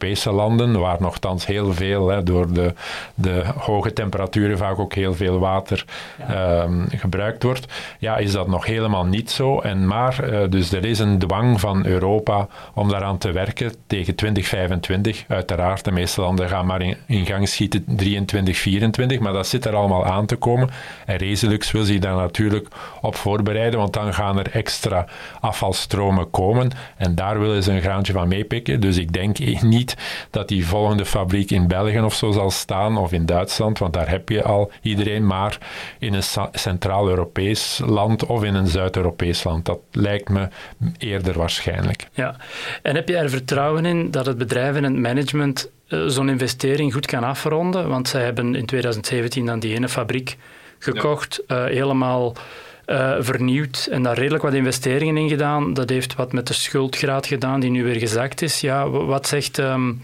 Zuid-Europese 0.00 0.33
landen, 0.33 0.80
waar 0.80 0.97
nogthans 1.00 1.47
heel 1.47 1.75
veel 1.75 2.09
hè, 2.09 2.23
door 2.23 2.52
de, 2.52 2.75
de 3.14 3.45
hoge 3.57 3.92
temperaturen 3.92 4.59
vaak 4.59 4.78
ook 4.78 4.95
heel 4.95 5.14
veel 5.14 5.38
water 5.38 5.85
ehm, 6.28 6.85
gebruikt 6.88 7.42
wordt, 7.42 7.73
ja, 7.99 8.16
is 8.16 8.33
dat 8.33 8.49
nog 8.49 8.66
helemaal 8.66 9.04
niet 9.04 9.30
zo. 9.30 9.61
En 9.61 9.87
maar, 9.87 10.23
eh, 10.23 10.50
dus 10.50 10.73
er 10.73 10.85
is 10.85 10.99
een 10.99 11.19
dwang 11.19 11.61
van 11.61 11.87
Europa 11.87 12.49
om 12.75 12.88
daaraan 12.88 13.19
te 13.19 13.33
werken 13.33 13.73
tegen 13.87 14.14
2025. 14.14 15.25
Uiteraard, 15.28 15.85
de 15.85 15.92
meeste 15.92 16.21
landen 16.21 16.49
gaan 16.49 16.66
maar 16.66 16.83
in, 16.83 16.97
in 17.07 17.26
gang 17.26 17.49
schieten 17.49 17.85
23, 17.87 18.57
24, 18.57 19.19
maar 19.19 19.33
dat 19.33 19.47
zit 19.47 19.64
er 19.64 19.75
allemaal 19.75 20.04
aan 20.04 20.26
te 20.26 20.37
komen. 20.37 20.71
En 21.07 21.16
Reselux 21.16 21.71
wil 21.71 21.85
zich 21.85 21.99
daar 21.99 22.14
natuurlijk 22.16 22.69
op 23.00 23.14
voorbereiden, 23.14 23.78
want 23.78 23.92
dan 23.92 24.14
gaan 24.14 24.38
er 24.38 24.50
extra 24.52 25.07
afvalstromen 25.40 26.30
komen 26.30 26.71
en 26.97 27.14
daar 27.14 27.40
willen 27.40 27.62
ze 27.62 27.73
een 27.73 27.80
graantje 27.80 28.12
van 28.12 28.28
meepikken. 28.28 28.80
Dus 28.80 28.97
ik 28.97 29.12
denk 29.12 29.38
niet 29.62 29.89
dat 30.30 30.49
die 30.49 30.66
volgende 30.66 31.04
fabriek 31.04 31.50
in 31.50 31.68
België 31.68 32.00
of 32.00 32.14
zo 32.14 32.30
zal 32.30 32.50
staan, 32.50 32.97
of 32.97 33.12
in 33.12 33.26
Duitsland, 33.26 33.78
want 33.78 33.92
daar 33.92 34.09
heb 34.09 34.28
je 34.28 34.42
al 34.42 34.70
iedereen, 34.82 35.26
maar 35.26 35.59
in 35.99 36.14
een 36.14 36.23
Centraal-Europees 36.52 37.80
land 37.87 38.26
of 38.26 38.44
in 38.44 38.54
een 38.54 38.66
Zuid-Europees 38.66 39.44
land. 39.44 39.64
Dat 39.64 39.78
lijkt 39.92 40.28
me 40.28 40.49
eerder 40.99 41.38
waarschijnlijk. 41.38 42.06
Ja, 42.12 42.37
en 42.82 42.94
heb 42.94 43.09
je 43.09 43.16
er 43.16 43.30
vertrouwen 43.30 43.85
in 43.85 44.11
dat 44.11 44.26
het 44.26 44.38
bedrijf 44.38 44.76
en 44.76 44.85
het 44.85 44.97
management 44.97 45.70
uh, 45.88 46.06
zo'n 46.06 46.28
investering 46.28 46.92
goed 46.92 47.06
kan 47.06 47.25
afronden? 47.25 47.88
Want 47.88 48.09
zij 48.09 48.23
hebben 48.23 48.54
in 48.54 48.66
2017 48.66 49.47
dan 49.47 49.61
die 49.61 49.75
ene 49.75 49.88
fabriek 49.88 50.37
gekocht, 50.78 51.42
ja. 51.47 51.66
uh, 51.66 51.75
helemaal 51.75 52.35
uh, 52.90 53.16
vernieuwd 53.18 53.88
en 53.90 54.02
daar 54.02 54.18
redelijk 54.18 54.42
wat 54.42 54.54
investeringen 54.54 55.16
in 55.16 55.28
gedaan. 55.28 55.75
Dat 55.75 55.88
heeft 55.88 56.14
wat 56.14 56.32
met 56.32 56.47
de 56.47 56.54
schuldgraad 56.54 57.26
gedaan 57.26 57.61
die 57.61 57.70
nu 57.70 57.85
weer 57.85 57.99
gezakt 57.99 58.42
is. 58.42 58.61
Ja, 58.61 58.88
wat 58.88 59.26
zegt 59.26 59.59
um, 59.59 60.00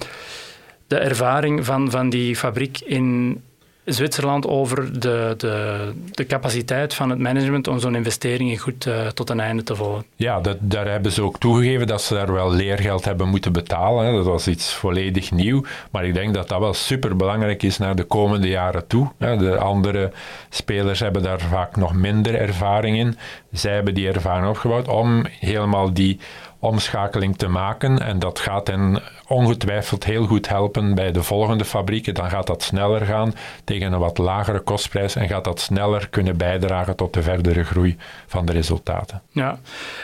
de 0.87 0.97
ervaring 0.97 1.64
van, 1.64 1.90
van 1.90 2.11
die 2.11 2.37
fabriek 2.37 2.81
in 2.81 3.40
Zwitserland 3.87 4.47
over 4.47 5.00
de, 5.00 5.35
de, 5.37 5.93
de 6.11 6.26
capaciteit 6.26 6.95
van 6.95 7.11
het 7.11 7.19
management 7.19 7.69
om 7.69 7.78
zo'n 7.78 7.95
investeringen 7.95 8.59
goed 8.59 8.87
uh, 8.87 9.07
tot 9.07 9.31
een 9.31 9.40
einde 9.40 9.62
te 9.62 9.76
volgen. 9.76 10.05
Ja, 10.16 10.40
dat, 10.40 10.57
daar 10.61 10.88
hebben 10.88 11.12
ze 11.12 11.23
ook 11.23 11.38
toegegeven 11.38 11.87
dat 11.87 12.02
ze 12.02 12.14
daar 12.14 12.33
wel 12.33 12.52
leergeld 12.52 13.05
hebben 13.05 13.28
moeten 13.28 13.52
betalen. 13.52 14.07
Hè. 14.07 14.12
Dat 14.12 14.25
was 14.25 14.49
iets 14.49 14.73
volledig 14.73 15.31
nieuw. 15.31 15.64
Maar 15.90 16.05
ik 16.05 16.14
denk 16.14 16.35
dat 16.35 16.49
dat 16.49 16.61
wel 16.61 16.75
superbelangrijk 16.75 17.62
is 17.62 17.78
naar 17.78 17.97
de 17.97 18.05
komende 18.05 18.49
jaren 18.49 18.87
toe. 18.87 19.11
Hè. 19.19 19.37
De 19.37 19.59
andere 19.59 20.12
spelers 20.49 21.00
hebben 21.00 21.23
daar 21.23 21.40
vaak 21.40 21.76
nog 21.76 21.95
minder 21.95 22.35
ervaring 22.35 22.99
in. 22.99 23.16
Zij 23.52 23.75
hebben 23.75 23.95
die 23.95 24.09
ervaring 24.09 24.49
opgebouwd 24.49 24.88
om 24.88 25.26
helemaal 25.40 25.93
die 25.93 26.19
omschakeling 26.66 27.37
te 27.37 27.49
maken. 27.49 27.99
En 27.99 28.18
dat 28.18 28.38
gaat 28.38 28.66
hen 28.66 29.02
ongetwijfeld 29.28 30.04
heel 30.04 30.26
goed 30.26 30.49
helpen 30.49 30.94
bij 30.94 31.12
de 31.12 31.23
volgende 31.23 31.64
fabrieken. 31.64 32.14
Dan 32.14 32.30
gaat 32.30 32.46
dat 32.46 32.62
sneller 32.62 33.06
gaan 33.06 33.35
tegen 33.64 33.92
een 33.92 33.99
wat 33.99 34.18
lagere 34.18 34.61
kostprijs 34.61 35.16
en 35.16 35.28
gaat 35.28 35.44
dat 35.44 35.61
sneller 35.61 36.08
kunnen 36.08 36.37
bijdragen 36.37 36.96
tot 36.96 37.14
de 37.14 37.23
verdere 37.23 37.64
groei 37.64 37.96
van 38.26 38.46
de 38.46 38.52
resultaten. 38.52 39.23
Ja, 39.30 39.58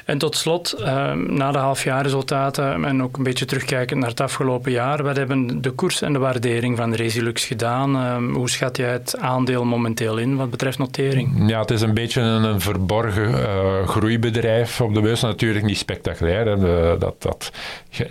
en 0.04 0.18
tot 0.18 0.36
slot, 0.36 0.76
uh, 0.80 1.12
na 1.12 1.52
de 1.52 1.58
halfjaarresultaten 1.58 2.84
en 2.84 3.02
ook 3.02 3.16
een 3.16 3.22
beetje 3.22 3.44
terugkijkend 3.44 4.00
naar 4.00 4.08
het 4.08 4.20
afgelopen 4.20 4.72
jaar, 4.72 5.02
wat 5.02 5.16
hebben 5.16 5.62
de 5.62 5.70
koers 5.70 6.02
en 6.02 6.12
de 6.12 6.18
waardering 6.18 6.76
van 6.76 6.94
Resilux 6.94 7.44
gedaan? 7.44 7.96
Uh, 7.96 8.34
hoe 8.34 8.50
schat 8.50 8.76
jij 8.76 8.92
het 8.92 9.18
aandeel 9.18 9.64
momenteel 9.64 10.18
in 10.18 10.36
wat 10.36 10.50
betreft 10.50 10.78
notering? 10.78 11.50
Ja, 11.50 11.60
het 11.60 11.70
is 11.70 11.80
een 11.80 11.94
beetje 11.94 12.20
een, 12.20 12.44
een 12.44 12.60
verborgen 12.60 13.30
uh, 13.30 13.88
groeibedrijf 13.88 14.80
op 14.80 14.94
de 14.94 15.00
beurs. 15.00 15.20
Natuurlijk 15.20 15.64
niet 15.64 15.78
spectaculair. 15.78 16.51
Hè. 16.60 16.98
Dat, 16.98 17.22
dat, 17.22 17.52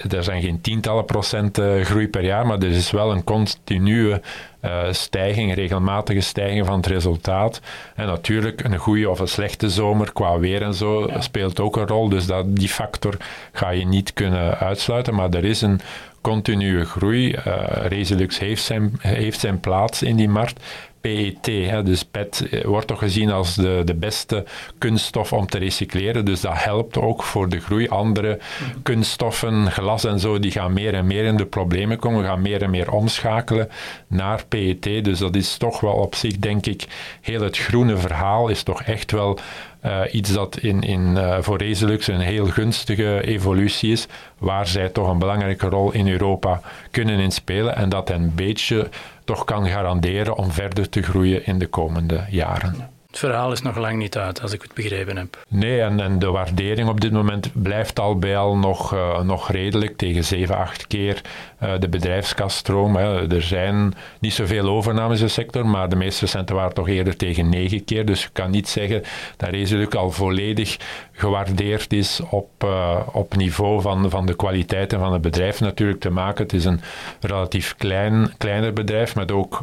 er 0.09 0.23
zijn 0.23 0.41
geen 0.41 0.61
tientallen 0.61 1.05
procent 1.05 1.61
groei 1.81 2.07
per 2.07 2.23
jaar, 2.23 2.45
maar 2.47 2.57
er 2.57 2.71
is 2.71 2.91
wel 2.91 3.11
een 3.11 3.23
continue 3.23 4.19
uh, 4.65 4.91
stijging, 4.91 5.55
regelmatige 5.55 6.19
stijging 6.19 6.65
van 6.65 6.75
het 6.75 6.85
resultaat. 6.85 7.61
En 7.95 8.07
natuurlijk, 8.07 8.63
een 8.63 8.77
goede 8.77 9.09
of 9.09 9.19
een 9.19 9.27
slechte 9.27 9.69
zomer 9.69 10.13
qua 10.13 10.39
weer 10.39 10.61
en 10.61 10.73
zo 10.73 11.07
ja. 11.07 11.21
speelt 11.21 11.59
ook 11.59 11.77
een 11.77 11.87
rol. 11.87 12.09
Dus 12.09 12.25
dat, 12.25 12.55
die 12.55 12.69
factor 12.69 13.17
ga 13.51 13.69
je 13.69 13.85
niet 13.85 14.13
kunnen 14.13 14.57
uitsluiten. 14.57 15.15
Maar 15.15 15.29
er 15.29 15.45
is 15.45 15.61
een 15.61 15.81
continue 16.21 16.85
groei. 16.85 17.27
Uh, 17.27 17.63
Resilux 17.87 18.39
heeft 18.39 18.63
zijn, 18.63 18.93
heeft 18.99 19.39
zijn 19.39 19.59
plaats 19.59 20.03
in 20.03 20.15
die 20.15 20.29
markt. 20.29 20.63
PET. 21.01 21.45
Dus 21.85 22.03
PET 22.03 22.47
wordt 22.63 22.87
toch 22.87 22.99
gezien 22.99 23.31
als 23.31 23.55
de, 23.55 23.81
de 23.85 23.93
beste 23.95 24.45
kunststof 24.77 25.33
om 25.33 25.47
te 25.47 25.57
recycleren. 25.57 26.25
Dus 26.25 26.41
dat 26.41 26.63
helpt 26.63 26.97
ook 26.97 27.23
voor 27.23 27.49
de 27.49 27.59
groei. 27.59 27.87
Andere 27.89 28.39
kunststoffen, 28.83 29.71
glas 29.71 30.03
en 30.03 30.19
zo, 30.19 30.39
die 30.39 30.51
gaan 30.51 30.73
meer 30.73 30.93
en 30.93 31.07
meer 31.07 31.23
in 31.23 31.37
de 31.37 31.45
problemen 31.45 31.99
komen. 31.99 32.23
gaan 32.23 32.41
meer 32.41 32.61
en 32.61 32.69
meer 32.69 32.91
omschakelen 32.91 33.69
naar 34.07 34.43
PET. 34.47 34.83
Dus 35.03 35.19
dat 35.19 35.35
is 35.35 35.57
toch 35.57 35.79
wel 35.79 35.93
op 35.93 36.15
zich, 36.15 36.37
denk 36.37 36.65
ik, 36.65 36.87
heel 37.21 37.41
het 37.41 37.57
groene 37.57 37.97
verhaal 37.97 38.47
is 38.47 38.63
toch 38.63 38.81
echt 38.83 39.11
wel 39.11 39.39
uh, 39.85 40.01
iets 40.11 40.33
dat 40.33 40.57
in, 40.57 40.81
in, 40.81 41.13
uh, 41.15 41.37
voor 41.39 41.57
Reselux 41.57 42.07
een 42.07 42.19
heel 42.19 42.45
gunstige 42.45 43.21
evolutie 43.23 43.91
is, 43.91 44.07
waar 44.37 44.67
zij 44.67 44.89
toch 44.89 45.09
een 45.09 45.19
belangrijke 45.19 45.67
rol 45.67 45.91
in 45.91 46.07
Europa 46.07 46.61
kunnen 46.91 47.19
inspelen 47.19 47.75
en 47.75 47.89
dat 47.89 48.09
een 48.09 48.31
beetje 48.35 48.89
toch 49.23 49.43
kan 49.43 49.67
garanderen 49.67 50.37
om 50.37 50.51
verder 50.51 50.89
te 50.89 51.01
groeien 51.01 51.45
in 51.45 51.59
de 51.59 51.67
komende 51.67 52.25
jaren. 52.29 52.89
Het 53.11 53.19
verhaal 53.19 53.51
is 53.51 53.61
nog 53.61 53.77
lang 53.77 53.97
niet 53.97 54.17
uit, 54.17 54.41
als 54.41 54.53
ik 54.53 54.61
het 54.61 54.73
begrepen 54.73 55.17
heb. 55.17 55.43
Nee, 55.47 55.81
en, 55.81 55.99
en 55.99 56.19
de 56.19 56.31
waardering 56.31 56.89
op 56.89 57.01
dit 57.01 57.11
moment 57.11 57.49
blijft 57.53 57.99
al 57.99 58.17
bij 58.17 58.37
al 58.37 58.57
nog, 58.57 58.93
uh, 58.93 59.21
nog 59.21 59.51
redelijk, 59.51 59.97
tegen 59.97 60.23
7, 60.23 60.55
8 60.55 60.87
keer 60.87 61.21
uh, 61.63 61.73
de 61.79 61.89
bedrijfskasstroom. 61.89 62.95
Hè. 62.95 63.33
Er 63.35 63.41
zijn 63.41 63.93
niet 64.19 64.33
zoveel 64.33 64.67
overnames 64.67 65.19
in 65.19 65.25
de 65.25 65.31
sector, 65.31 65.65
maar 65.65 65.89
de 65.89 65.95
meeste 65.95 66.25
centen 66.25 66.55
waren 66.55 66.73
toch 66.73 66.87
eerder 66.87 67.17
tegen 67.17 67.49
9 67.49 67.83
keer. 67.83 68.05
Dus 68.05 68.23
je 68.23 68.29
kan 68.33 68.51
niet 68.51 68.69
zeggen 68.69 69.03
dat 69.37 69.49
Resoluk 69.49 69.95
al 69.95 70.11
volledig 70.11 70.77
gewaardeerd 71.11 71.93
is 71.93 72.21
op, 72.29 72.49
uh, 72.63 72.99
op 73.11 73.35
niveau 73.35 73.81
van, 73.81 74.09
van 74.09 74.25
de 74.25 74.35
kwaliteiten 74.35 74.99
van 74.99 75.13
het 75.13 75.21
bedrijf 75.21 75.59
natuurlijk 75.59 75.99
te 75.99 76.09
maken. 76.09 76.43
Het 76.43 76.53
is 76.53 76.65
een 76.65 76.81
relatief 77.19 77.75
klein, 77.77 78.33
kleiner 78.37 78.73
bedrijf 78.73 79.15
met 79.15 79.31
ook 79.31 79.61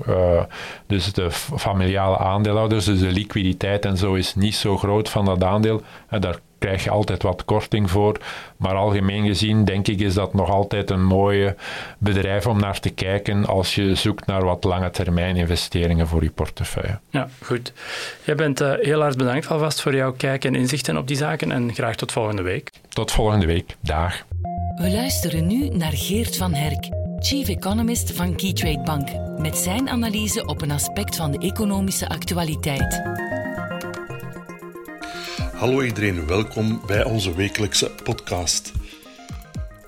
dus 0.87 1.13
de 1.13 1.31
familiale 1.31 2.19
aandeelhouders, 2.19 2.85
dus 2.85 3.01
de 3.01 3.07
liquiditeit 3.07 3.37
liquiditeit 3.39 3.85
en 3.85 3.97
zo 3.97 4.15
is 4.15 4.35
niet 4.35 4.55
zo 4.55 4.77
groot 4.77 5.09
van 5.09 5.25
dat 5.25 5.45
aandeel. 5.45 5.83
En 6.09 6.21
daar 6.21 6.39
krijg 6.59 6.85
je 6.85 6.91
altijd 6.91 7.23
wat 7.23 7.45
korting 7.45 7.91
voor. 7.91 8.17
Maar 8.57 8.75
algemeen 8.75 9.27
gezien 9.27 9.65
denk 9.65 9.89
ik 9.89 10.01
is 10.01 10.15
dat 10.15 10.35
nog 10.35 10.51
altijd 10.51 10.91
een 10.91 11.05
mooie 11.05 11.57
bedrijf 11.99 12.47
om 12.47 12.61
naar 12.61 12.81
te 12.81 12.91
kijken 12.91 13.47
als 13.47 13.75
je 13.75 13.95
zoekt 13.95 14.27
naar 14.27 14.45
wat 14.45 14.65
lange 14.65 14.91
termijn 14.91 15.37
investeringen 15.37 16.07
voor 16.07 16.23
je 16.23 16.31
portefeuille. 16.31 16.99
Ja, 17.11 17.29
goed. 17.43 17.73
Jij 18.25 18.35
bent 18.35 18.61
uh, 18.61 18.73
heel 18.81 19.01
hard 19.01 19.17
bedankt 19.17 19.49
alvast 19.49 19.81
voor 19.81 19.95
jouw 19.95 20.13
kijk 20.13 20.45
en 20.45 20.55
inzichten 20.55 20.97
op 20.97 21.09
die 21.09 21.17
zaken 21.17 21.53
en 21.53 21.75
graag 21.75 21.97
tot 21.97 22.13
volgende 22.13 22.43
week. 22.43 22.71
Tot 22.89 23.13
volgende 23.13 23.47
week. 23.47 23.77
Dag. 23.81 24.25
We 24.77 24.91
luisteren 24.91 25.47
nu 25.47 25.69
naar 25.69 25.93
Geert 25.93 26.37
van 26.37 26.55
Herk, 26.55 26.89
Chief 27.19 27.49
Economist 27.49 28.13
van 28.13 28.37
Keytrade 28.37 28.83
Bank, 28.83 29.09
met 29.39 29.57
zijn 29.57 29.89
analyse 29.89 30.47
op 30.47 30.63
een 30.63 30.71
aspect 30.71 31.17
van 31.17 31.31
de 31.31 31.39
economische 31.39 32.09
actualiteit. 32.09 33.28
Hallo 35.59 35.83
iedereen, 35.83 36.27
welkom 36.27 36.83
bij 36.87 37.05
onze 37.05 37.35
wekelijkse 37.35 37.91
podcast. 38.03 38.73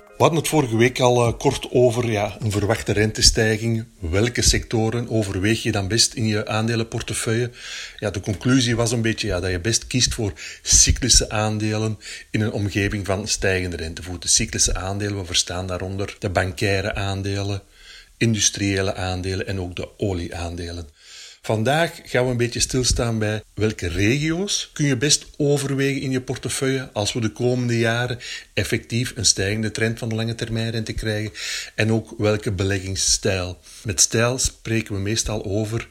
We 0.07 0.27
hadden 0.27 0.39
het 0.39 0.47
vorige 0.47 0.77
week 0.77 0.99
al 0.99 1.27
uh, 1.27 1.37
kort 1.37 1.67
over 1.69 2.11
ja, 2.11 2.35
een 2.39 2.51
verwachte 2.51 2.91
rentestijging. 2.91 3.85
Welke 3.99 4.41
sectoren 4.41 5.09
overweeg 5.09 5.63
je 5.63 5.71
dan 5.71 5.87
best 5.87 6.13
in 6.13 6.27
je 6.27 6.47
aandelenportefeuille? 6.47 7.51
Ja, 7.97 8.09
de 8.09 8.19
conclusie 8.19 8.75
was 8.75 8.91
een 8.91 9.01
beetje 9.01 9.27
ja, 9.27 9.39
dat 9.39 9.51
je 9.51 9.59
best 9.59 9.87
kiest 9.87 10.13
voor 10.13 10.33
cyclische 10.61 11.29
aandelen 11.29 11.97
in 12.29 12.41
een 12.41 12.51
omgeving 12.51 13.05
van 13.05 13.27
stijgende 13.27 13.75
rentevoeten. 13.75 14.29
Cyclische 14.29 14.75
aandelen, 14.75 15.17
we 15.17 15.25
verstaan 15.25 15.67
daaronder 15.67 16.15
de 16.19 16.29
bankaire 16.29 16.95
aandelen, 16.95 17.61
industriële 18.17 18.95
aandelen 18.95 19.47
en 19.47 19.59
ook 19.59 19.75
de 19.75 19.89
olieaandelen. 19.97 20.87
Vandaag 21.43 21.99
gaan 22.03 22.25
we 22.25 22.31
een 22.31 22.37
beetje 22.37 22.59
stilstaan 22.59 23.19
bij 23.19 23.43
welke 23.53 23.87
regio's 23.87 24.69
kun 24.73 24.85
je 24.85 24.97
best 24.97 25.25
overwegen 25.37 26.01
in 26.01 26.11
je 26.11 26.21
portefeuille 26.21 26.89
als 26.93 27.13
we 27.13 27.21
de 27.21 27.31
komende 27.31 27.77
jaren 27.77 28.19
effectief 28.53 29.13
een 29.15 29.25
stijgende 29.25 29.71
trend 29.71 29.99
van 29.99 30.09
de 30.09 30.15
lange 30.15 30.35
termijn 30.35 30.71
rente 30.71 30.93
krijgen 30.93 31.31
en 31.75 31.91
ook 31.91 32.13
welke 32.17 32.51
beleggingsstijl. 32.51 33.59
Met 33.83 34.01
stijl 34.01 34.37
spreken 34.37 34.95
we 34.95 35.01
meestal 35.01 35.45
over 35.45 35.87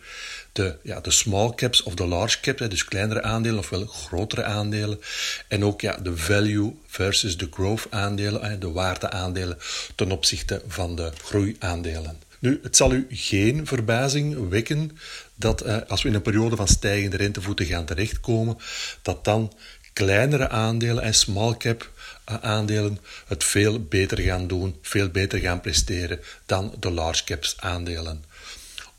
de, 0.53 0.77
ja, 0.83 1.01
de 1.01 1.11
small 1.11 1.55
caps 1.55 1.83
of 1.83 1.95
de 1.95 2.07
large 2.07 2.41
caps, 2.41 2.69
dus 2.69 2.85
kleinere 2.85 3.23
aandelen 3.23 3.59
ofwel 3.59 3.87
grotere 3.87 4.45
aandelen. 4.45 5.01
En 5.49 5.65
ook 5.65 5.81
ja, 5.81 5.97
de 5.97 6.17
value 6.17 6.77
versus 6.87 7.37
de 7.37 7.49
growth 7.51 7.87
aandelen, 7.91 8.61
de 8.61 8.71
waardeaandelen 8.71 9.59
ten 9.95 10.11
opzichte 10.11 10.63
van 10.67 10.97
de 10.97 11.11
groeiaandelen. 11.25 12.19
Nu, 12.41 12.61
het 12.63 12.77
zal 12.77 12.93
u 12.93 13.07
geen 13.09 13.67
verbazing 13.67 14.49
wekken 14.49 14.99
dat 15.41 15.61
eh, 15.61 15.77
als 15.89 16.03
we 16.03 16.09
in 16.09 16.15
een 16.15 16.23
periode 16.23 16.57
van 16.57 16.69
stijgende 16.69 17.17
rentevoeten 17.17 17.67
gaan 17.67 17.85
terechtkomen, 17.85 18.59
dat 19.03 19.25
dan 19.25 19.53
kleinere 19.93 20.49
aandelen 20.49 21.03
en 21.03 21.15
small 21.15 21.57
cap 21.57 21.91
eh, 22.25 22.35
aandelen 22.41 22.99
het 23.27 23.45
veel 23.45 23.85
beter 23.85 24.19
gaan 24.19 24.47
doen, 24.47 24.77
veel 24.83 25.09
beter 25.09 25.39
gaan 25.39 25.61
presteren 25.61 26.21
dan 26.47 26.75
de 26.81 26.91
large 26.91 27.25
caps 27.25 27.57
aandelen. 27.59 28.25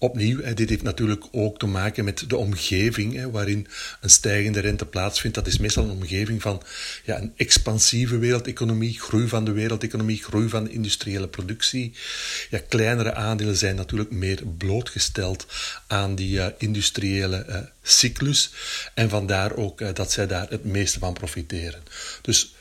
Opnieuw, 0.04 0.54
dit 0.54 0.70
heeft 0.70 0.84
natuurlijk 0.84 1.26
ook 1.32 1.60
te 1.60 1.66
maken 1.66 2.06
met 2.06 2.24
de 2.28 2.38
omgeving 2.38 3.32
waarin 3.32 3.68
een 4.02 4.10
stijgende 4.10 4.60
rente 4.60 4.86
plaatsvindt. 4.86 5.36
Dat 5.36 5.48
is 5.48 5.58
meestal 5.58 5.84
een 5.84 5.90
omgeving 5.90 6.42
van 6.42 6.62
ja, 7.06 7.18
een 7.18 7.34
expansieve 7.36 8.18
wereldeconomie, 8.18 9.00
groei 9.00 9.28
van 9.28 9.46
de 9.46 9.52
wereldeconomie, 9.52 10.24
groei 10.24 10.50
van 10.50 10.64
de 10.64 10.72
industriële 10.72 11.28
productie. 11.28 11.94
Ja, 12.50 12.60
kleinere 12.70 13.14
aandelen 13.14 13.58
zijn 13.58 13.76
natuurlijk 13.76 14.12
meer 14.12 14.42
blootgesteld 14.58 15.46
aan 15.88 16.16
die 16.16 16.38
uh, 16.38 16.46
industriële 16.58 17.46
uh, 17.50 17.58
cyclus 17.82 18.52
en 18.94 19.10
vandaar 19.10 19.56
ook 19.56 19.82
uh, 19.82 19.90
dat 19.94 20.12
zij 20.12 20.28
daar 20.28 20.50
het 20.50 20.64
meeste 20.64 21.00
van 21.00 21.14
profiteren. 21.14 21.84
Dus 22.22 22.54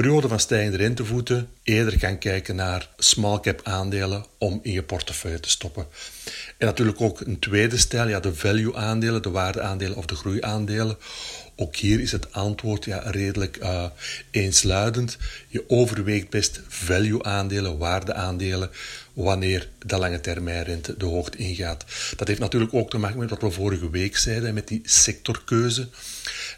periode 0.00 0.28
van 0.28 0.40
stijgende 0.40 0.76
rentevoeten 0.76 1.48
eerder 1.62 1.98
gaan 1.98 2.18
kijken 2.18 2.56
naar 2.56 2.88
small 2.96 3.40
cap 3.40 3.60
aandelen 3.62 4.24
om 4.38 4.60
in 4.62 4.72
je 4.72 4.82
portefeuille 4.82 5.40
te 5.40 5.50
stoppen. 5.50 5.86
En 6.58 6.66
natuurlijk 6.66 7.00
ook 7.00 7.20
een 7.20 7.38
tweede 7.38 7.76
stijl, 7.76 8.08
ja, 8.08 8.20
de 8.20 8.34
value 8.34 8.76
aandelen, 8.76 9.22
de 9.22 9.30
waardeaandelen 9.30 9.96
of 9.96 10.06
de 10.06 10.14
groeiaandelen. 10.14 10.96
Ook 11.56 11.76
hier 11.76 12.00
is 12.00 12.12
het 12.12 12.32
antwoord 12.32 12.84
ja, 12.84 12.98
redelijk 12.98 13.58
uh, 13.62 13.84
eensluidend. 14.30 15.16
Je 15.48 15.64
overweegt 15.68 16.30
best 16.30 16.60
value-aandelen, 16.68 17.78
waardeaandelen, 17.78 18.70
wanneer 19.12 19.68
de 19.86 19.98
lange 19.98 20.20
termijnrente 20.20 20.96
de 20.96 21.04
hoogte 21.04 21.38
ingaat. 21.38 21.84
Dat 22.16 22.28
heeft 22.28 22.40
natuurlijk 22.40 22.74
ook 22.74 22.90
te 22.90 22.98
maken 22.98 23.18
met 23.18 23.30
wat 23.30 23.40
we 23.40 23.50
vorige 23.50 23.90
week 23.90 24.16
zeiden, 24.16 24.54
met 24.54 24.68
die 24.68 24.80
sectorkeuze. 24.84 25.88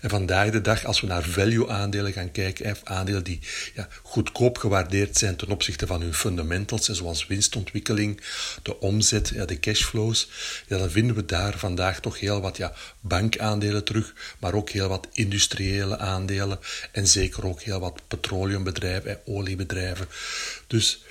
En 0.02 0.10
vandaag 0.10 0.50
de 0.50 0.60
dag, 0.60 0.84
als 0.84 1.00
we 1.00 1.06
naar 1.06 1.22
value-aandelen 1.22 2.12
gaan 2.12 2.30
kijken, 2.30 2.76
aandelen 2.84 3.24
die 3.24 3.40
ja, 3.74 3.88
goedkoop 4.02 4.58
gewaardeerd 4.58 5.18
zijn 5.18 5.36
ten 5.36 5.50
opzichte 5.50 5.86
van 5.86 6.00
hun 6.00 6.14
fundamentals, 6.14 6.88
zoals 6.88 7.26
winstontwikkeling, 7.26 8.20
de 8.62 8.80
omzet, 8.80 9.28
ja, 9.28 9.44
de 9.44 9.60
cashflows, 9.60 10.28
ja, 10.66 10.78
dan 10.78 10.90
vinden 10.90 11.16
we 11.16 11.24
daar 11.24 11.58
vandaag 11.58 12.00
toch 12.00 12.20
heel 12.20 12.40
wat 12.40 12.56
ja, 12.56 12.72
bankaandelen 13.00 13.84
terug, 13.84 14.14
maar 14.38 14.54
ook 14.54 14.70
heel 14.70 14.88
wat 14.88 15.08
industriële 15.12 15.98
aandelen 15.98 16.58
en 16.92 17.06
zeker 17.06 17.46
ook 17.46 17.62
heel 17.62 17.80
wat 17.80 18.02
petroleumbedrijven 18.08 19.10
en 19.10 19.20
oliebedrijven. 19.24 20.06
Dus 20.66 21.02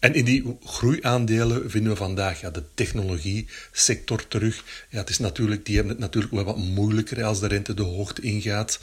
en 0.00 0.14
in 0.14 0.24
die 0.24 0.56
groeiaandelen 0.64 1.70
vinden 1.70 1.92
we 1.92 1.98
vandaag 1.98 2.40
ja, 2.40 2.50
de 2.50 2.62
technologie-sector 2.74 4.28
terug. 4.28 4.64
Ja, 4.88 4.98
het 4.98 5.08
is 5.08 5.18
natuurlijk, 5.18 5.64
die 5.64 5.74
hebben 5.74 5.92
het 5.92 6.02
natuurlijk 6.02 6.32
wel 6.32 6.44
wat 6.44 6.56
moeilijker 6.56 7.24
als 7.24 7.40
de 7.40 7.46
rente 7.46 7.74
de 7.74 7.82
hoogte 7.82 8.22
ingaat. 8.22 8.80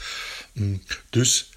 Mm, 0.53 0.81
dus 1.09 1.49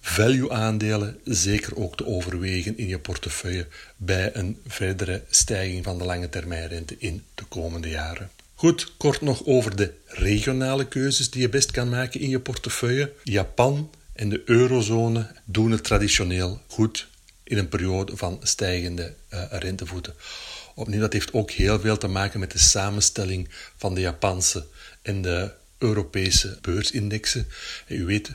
value-aandelen 0.00 1.18
zeker 1.24 1.76
ook 1.76 1.96
te 1.96 2.06
overwegen 2.06 2.78
in 2.78 2.88
je 2.88 2.98
portefeuille 2.98 3.66
bij 3.96 4.30
een 4.34 4.58
verdere 4.66 5.22
stijging 5.30 5.84
van 5.84 5.98
de 5.98 6.04
lange 6.04 6.28
termijnrente 6.28 6.96
in 6.98 7.22
de 7.34 7.44
komende 7.44 7.88
jaren. 7.88 8.30
Goed, 8.54 8.92
kort 8.96 9.20
nog 9.20 9.44
over 9.44 9.76
de 9.76 9.92
regionale 10.06 10.88
keuzes 10.88 11.30
die 11.30 11.40
je 11.40 11.48
best 11.48 11.70
kan 11.70 11.88
maken 11.88 12.20
in 12.20 12.28
je 12.28 12.40
portefeuille. 12.40 13.12
Japan 13.24 13.90
en 14.12 14.28
de 14.28 14.42
eurozone 14.44 15.30
doen 15.44 15.70
het 15.70 15.84
traditioneel 15.84 16.60
goed 16.66 17.08
in 17.48 17.58
een 17.58 17.68
periode 17.68 18.16
van 18.16 18.40
stijgende 18.42 19.14
uh, 19.34 19.44
rentevoeten. 19.50 20.14
Opnieuw, 20.74 21.00
dat 21.00 21.12
heeft 21.12 21.32
ook 21.32 21.50
heel 21.50 21.80
veel 21.80 21.98
te 21.98 22.08
maken 22.08 22.40
met 22.40 22.50
de 22.50 22.58
samenstelling 22.58 23.48
van 23.76 23.94
de 23.94 24.00
Japanse 24.00 24.66
en 25.02 25.22
de 25.22 25.52
Europese 25.78 26.58
beursindexen. 26.60 27.46
U 27.88 28.04
weet, 28.04 28.30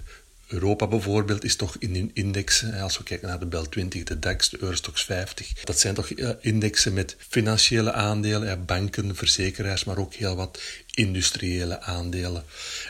Europa 0.53 0.87
bijvoorbeeld 0.87 1.43
is 1.43 1.55
toch 1.55 1.75
in 1.79 2.11
indexen, 2.13 2.73
als 2.73 2.97
we 2.97 3.03
kijken 3.03 3.27
naar 3.27 3.39
de 3.39 3.45
Bel 3.45 3.69
20, 3.69 4.03
de 4.03 4.19
DAX, 4.19 4.49
de 4.49 4.57
Eurostox 4.61 5.03
50, 5.03 5.63
dat 5.63 5.79
zijn 5.79 5.93
toch 5.93 6.09
indexen 6.41 6.93
met 6.93 7.15
financiële 7.29 7.91
aandelen, 7.91 8.65
banken, 8.65 9.15
verzekeraars, 9.15 9.83
maar 9.83 9.97
ook 9.97 10.13
heel 10.13 10.35
wat 10.35 10.61
industriële 10.93 11.81
aandelen. 11.81 12.43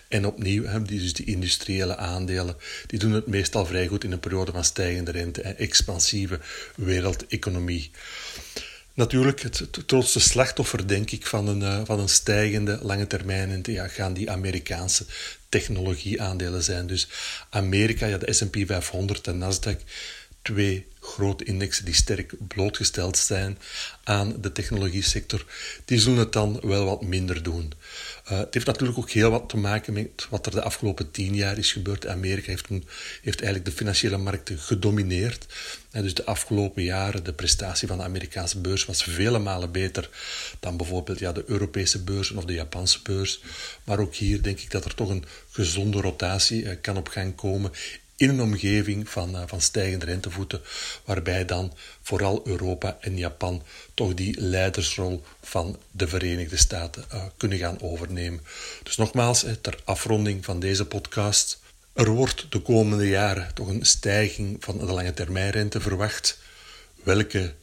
En 0.08 0.26
opnieuw, 0.26 0.84
dus 0.84 1.13
die 1.13 1.26
industriële 1.26 1.97
aandelen, 1.97 2.56
die 2.88 2.99
doen 2.99 3.12
het 3.12 3.28
meestal 3.28 3.65
vrij 3.65 3.88
goed 3.88 4.04
in 4.04 4.12
een 4.12 4.19
periode 4.19 4.52
van 4.52 4.63
stijgende 4.63 5.12
rente 5.12 5.41
en 5.41 5.58
expansieve 5.58 6.39
wereldeconomie. 6.76 7.91
Natuurlijk, 8.95 9.41
het, 9.41 9.67
grootste 9.88 10.19
slachtoffer, 10.19 10.88
denk 10.88 11.12
ik, 11.12 11.27
van 11.27 11.47
een, 11.47 11.62
uh, 11.62 11.82
van 11.86 11.99
een 11.99 12.10
stijgende 12.10 12.79
lange 12.82 13.08
termijn 13.08 13.62
ja, 13.63 13.88
gaan 13.88 14.13
die 14.13 14.32
Amerikaanse 14.32 15.06
technologieaandelen 15.49 16.63
zijn. 16.63 16.88
Dus 16.88 17.08
Amerika, 17.49 18.06
ja, 18.06 18.17
de 18.17 18.34
S&P 18.34 18.58
500 18.65 19.27
en 19.27 19.38
Nasdaq, 19.39 19.84
twee 20.43 20.86
grote 20.99 21.43
indexen 21.43 21.86
die 21.86 21.93
sterk 21.93 22.34
blootgesteld 22.47 23.17
zijn 23.17 23.58
aan 24.03 24.41
de 24.41 24.51
technologie 24.51 25.03
sector, 25.03 25.45
die 25.86 25.99
zullen 25.99 26.19
het 26.19 26.34
dan 26.34 26.60
wel 26.62 26.86
wat 26.86 27.01
minder 27.01 27.43
doen. 27.43 27.73
Uh, 28.32 28.38
het 28.38 28.53
heeft 28.53 28.65
natuurlijk 28.65 28.97
ook 28.97 29.10
heel 29.10 29.32
wat 29.32 29.49
te 29.49 29.58
maken 29.58 29.93
met 29.93 30.27
wat 30.29 30.45
er 30.45 30.51
de 30.51 30.62
afgelopen 30.62 31.12
tien 31.12 31.36
jaar 31.36 31.58
is 31.58 31.71
gebeurd. 31.71 32.08
Amerika 32.08 32.47
heeft, 32.47 32.67
heeft 33.21 33.41
eigenlijk 33.41 33.65
de 33.65 33.71
financiële 33.71 34.17
markten 34.17 34.60
gedomineerd. 34.60 35.45
Uh, 35.91 36.01
dus 36.01 36.13
de 36.13 36.25
afgelopen 36.25 36.84
jaren, 36.84 37.23
de 37.23 37.34
prestatie 37.34 37.88
van 37.88 37.97
de 37.97 38.03
Amerikaanse 38.03 38.60
beurs 38.60 38.86
was 38.86 39.03
vele 39.03 39.39
malen 39.39 39.71
beter 39.71 40.10
dan 40.60 40.77
bijvoorbeeld 40.77 41.19
ja, 41.19 41.32
de 41.32 41.43
Europese 41.47 42.03
beurs 42.03 42.32
of 42.32 42.45
de 42.45 42.53
Japanse 42.53 42.99
beurs. 43.03 43.41
Maar 43.84 43.99
ook 43.99 44.15
hier 44.15 44.41
denk 44.41 44.60
ik 44.60 44.71
dat 44.71 44.86
er 44.86 44.95
toch 44.95 45.10
een 45.10 45.25
gezonde 45.51 46.01
rotatie 46.01 46.63
uh, 46.63 46.71
kan 46.82 46.97
op 46.97 47.08
gang 47.08 47.36
komen 47.36 47.71
in 48.15 48.30
een 48.30 48.41
omgeving 48.41 49.10
van, 49.10 49.36
uh, 49.36 49.41
van 49.45 49.62
stijgende 49.62 50.06
rentevoeten, 50.06 50.62
waarbij 51.06 51.45
dan 51.45 51.73
vooral 52.02 52.41
Europa 52.43 52.97
en 53.02 53.17
Japan 53.17 53.63
toch 53.93 54.13
die 54.13 54.41
leidersrol 54.41 55.23
van 55.41 55.80
de 55.91 56.08
Verenigde 56.08 56.58
Staten 56.58 57.06
uh, 57.13 57.23
kunnen 57.38 57.58
gaan 57.58 57.82
overnemen. 57.82 58.41
Dus 58.84 58.97
nogmaals, 58.97 59.45
ter 59.62 59.80
afronding 59.84 60.45
van 60.45 60.60
deze 60.60 60.86
podcast. 60.86 61.62
Er 61.93 62.10
wordt 62.10 62.45
de 62.49 62.60
komende 62.60 63.08
jaren 63.08 63.54
toch 63.54 63.67
een 63.67 63.86
stijging 63.86 64.58
van 64.60 64.78
de 64.78 64.86
lange 64.86 65.13
termijnrente 65.13 65.82
verwacht. 65.82 66.39
Welke 67.04 67.54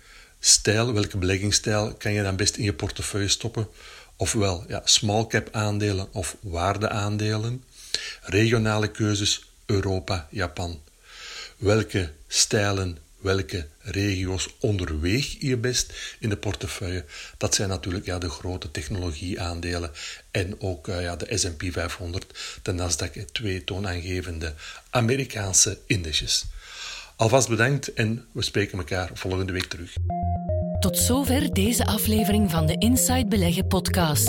stijl, 0.40 0.92
welke 0.92 1.18
beleggingsstijl 1.18 1.94
kan 1.94 2.12
je 2.12 2.22
dan 2.22 2.36
best 2.36 2.56
in 2.56 2.64
je 2.64 2.74
portefeuille 2.74 3.28
stoppen? 3.28 3.68
Ofwel 4.16 4.64
ja, 4.68 4.82
small 4.84 5.26
cap 5.26 5.48
aandelen 5.52 6.08
of 6.12 6.36
waardeaandelen. 6.40 7.64
Regionale 8.22 8.90
keuzes 8.90 9.49
Europa, 9.70 10.26
Japan. 10.30 10.80
Welke 11.56 12.12
stijlen, 12.26 12.98
welke 13.16 13.66
regio's 13.78 14.48
onderweeg 14.60 15.36
je 15.40 15.56
best 15.56 15.92
in 16.18 16.28
de 16.28 16.36
portefeuille? 16.36 17.04
Dat 17.36 17.54
zijn 17.54 17.68
natuurlijk 17.68 18.04
ja, 18.04 18.18
de 18.18 18.30
grote 18.30 18.70
technologieaandelen 18.70 19.90
en 20.30 20.60
ook 20.60 20.88
uh, 20.88 21.02
ja, 21.02 21.16
de 21.16 21.38
S&P 21.38 21.62
500, 21.72 22.60
de 22.62 22.72
Nasdaq, 22.72 23.24
twee 23.32 23.64
toonaangevende 23.64 24.54
Amerikaanse 24.90 25.78
indices. 25.86 26.44
Alvast 27.16 27.48
bedankt 27.48 27.92
en 27.92 28.26
we 28.32 28.42
spreken 28.42 28.78
elkaar 28.78 29.10
volgende 29.14 29.52
week 29.52 29.66
terug. 29.66 29.94
Tot 30.80 30.98
zover 30.98 31.52
deze 31.52 31.86
aflevering 31.86 32.50
van 32.50 32.66
de 32.66 32.78
Inside 32.78 33.26
Beleggen 33.26 33.66
podcast. 33.66 34.28